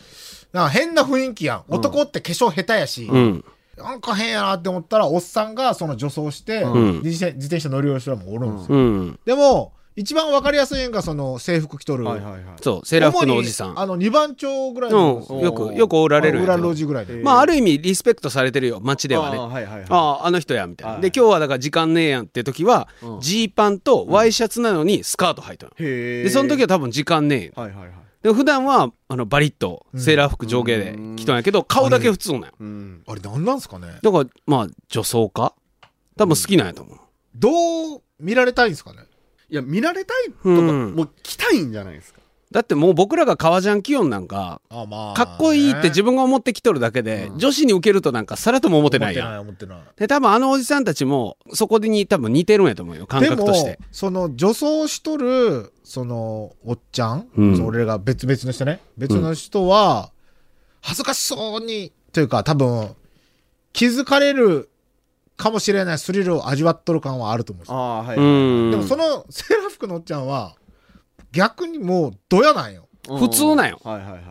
[0.53, 1.65] なんか変な雰囲気やん。
[1.69, 3.45] 男って化粧下手やし、うん
[3.77, 7.03] なんか変やなって思ったら、おっさんがその女装して、ん。
[7.03, 8.79] 自転自転車乗り降りしてる人もおるんですよ。
[8.79, 9.21] うん。
[9.25, 12.05] でも、一番わかりやすいのが、その制服着とる。
[12.05, 12.43] はいはいはい。
[12.61, 13.79] そうセーラー服のおじさん。
[13.79, 17.15] あの、二番町ぐらいの、うん、よくよくおられる裏路地ぐらいで。
[17.23, 19.39] まあある意味リスペクトされてるよ街ではね。
[19.39, 19.87] あーはいはいはい。
[19.89, 21.03] あああの人やみたいな、はい。
[21.03, 23.21] で今日はだから時間ねえやんって時はうん。
[23.21, 27.91] ジー、パンとワイシャツなのにスカート履いたの、でその時は多分時間ねえはいはいはい
[28.25, 33.03] で普段はあのバリッとセーラー服上下で着たんやけど、顔だけ普通なんようん。
[33.07, 33.99] あれ何なんすかね？
[34.03, 35.55] だからまあ女装か
[36.17, 36.99] 多分好きなんやと思う、
[37.37, 39.01] どう見られたいんですかね？
[39.51, 40.95] いや見られたいとか、うん。
[40.95, 42.21] もう着たいんじゃないですか？
[42.55, 49.41] だってもう僕らが革ジャン着よんなんかあまあかっこいいって自分が思ってきとるだけで、女子に受けるとなんかさらとも思ってないやん。
[49.41, 49.95] 思ってない思ってない。
[49.97, 53.09] で多分あのおじさんたちもそこに多分似てるんやと思うよ。
[53.09, 53.81] 感でも覚として。
[53.91, 57.57] その女装しとるそのおっちゃん、うん。
[57.57, 58.81] それが別々の人ね。
[58.97, 60.13] 別の人は
[60.81, 62.95] 恥ずかしそうにというか多分
[63.73, 64.71] 気づかれる
[65.37, 67.77] かもしれないスリルを味わっとる感はあると思うんですよ。
[67.77, 68.21] ああはい、う
[68.69, 68.71] ん。
[68.71, 70.55] でもそのセーラー服のおっちゃんは
[71.35, 72.89] 逆にもうドヤなんよ。
[73.07, 73.81] 普通なんよ。
[73.85, 74.23] はいはいはい。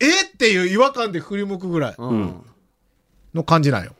[0.00, 2.44] えっていう違和感で振り向くぐらいうん、
[3.34, 3.92] の感じなんよ。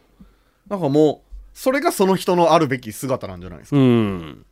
[0.68, 4.46] なんかもうそれがその人のあるべき姿なんじゃないですか、うん。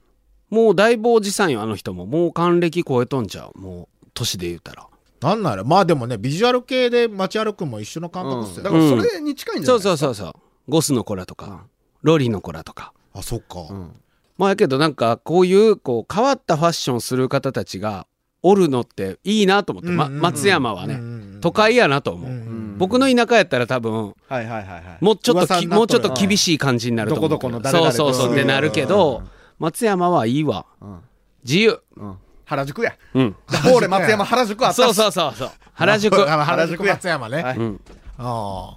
[0.50, 2.06] もうだいぶおじさんよあの人も。
[2.06, 3.58] もう還暦超えとんちゃう。
[3.58, 4.86] もう年で言うたら。
[5.20, 5.64] なんなんやろ。
[5.64, 10.32] まあでもねビジュアル系で街歩くも一緒の感覚っすよ、だからそれに近いんじゃそうないそうそうそう
[10.68, 11.66] ゴスの子らとか
[12.02, 12.92] ロリの子らとか。
[13.12, 13.94] あそっか、ん
[14.38, 18.06] まあやけどなんかこういうこう変わったファッションする方たちが
[18.42, 20.22] おるのっていいなと思って、まうんうんうん。
[20.22, 24.82] 松山はね、うんうんうん都会やなと思う、うん僕の田舎やったら多分はいはいはいはい。
[25.00, 27.28] もうちょっともうちょっと厳しい感じになると思う。
[27.30, 29.22] どこどこの誰々そうそうそうとってなるけど
[29.58, 30.66] 松山はいいわ。
[30.80, 31.00] うん。
[31.44, 31.80] 自由。
[31.96, 32.16] うん。
[32.44, 32.94] 原宿や。
[33.14, 33.36] うん。
[33.64, 34.74] ホーレ松山原宿あった。
[34.74, 35.50] そうそうそうそう。
[35.74, 36.14] 原宿。
[36.30, 37.56] あ原宿原宿や松山ね、はい。
[37.58, 37.80] うん。
[38.18, 38.76] あ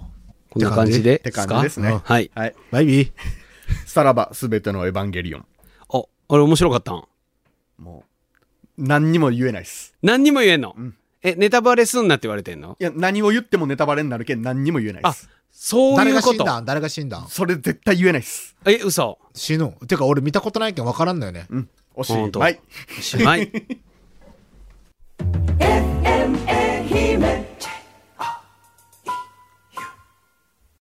[0.50, 1.46] こんな感じでってすか？
[1.46, 2.00] 感じですね。
[2.02, 2.30] はい。
[2.34, 2.54] はい。
[2.70, 3.12] バイビー。
[3.86, 5.46] さらばすべてのエヴァンゲリオン
[6.30, 7.04] ああれ面白かったん？
[7.78, 8.04] も
[8.78, 9.94] う何にも言えないっす。
[10.02, 10.94] 何にも言えんの、ん。
[11.22, 12.76] えネタバレすんなって言われてんの？
[12.80, 16.44] いや何を言ってもネタバレになるけん何にも言えないっあすそう誰いうこと。
[16.44, 16.64] が死んだん？
[16.64, 17.28] 誰が死んだん？
[17.28, 18.56] それ絶対言えないっす。
[18.64, 19.18] え嘘？
[19.34, 19.72] 死ぬ？
[19.88, 21.68] てか俺見たことないけん分からんのよね、うん。
[21.94, 22.60] おしほんとまい
[22.98, 23.50] おしまい。
[25.60, 27.46] 愛媛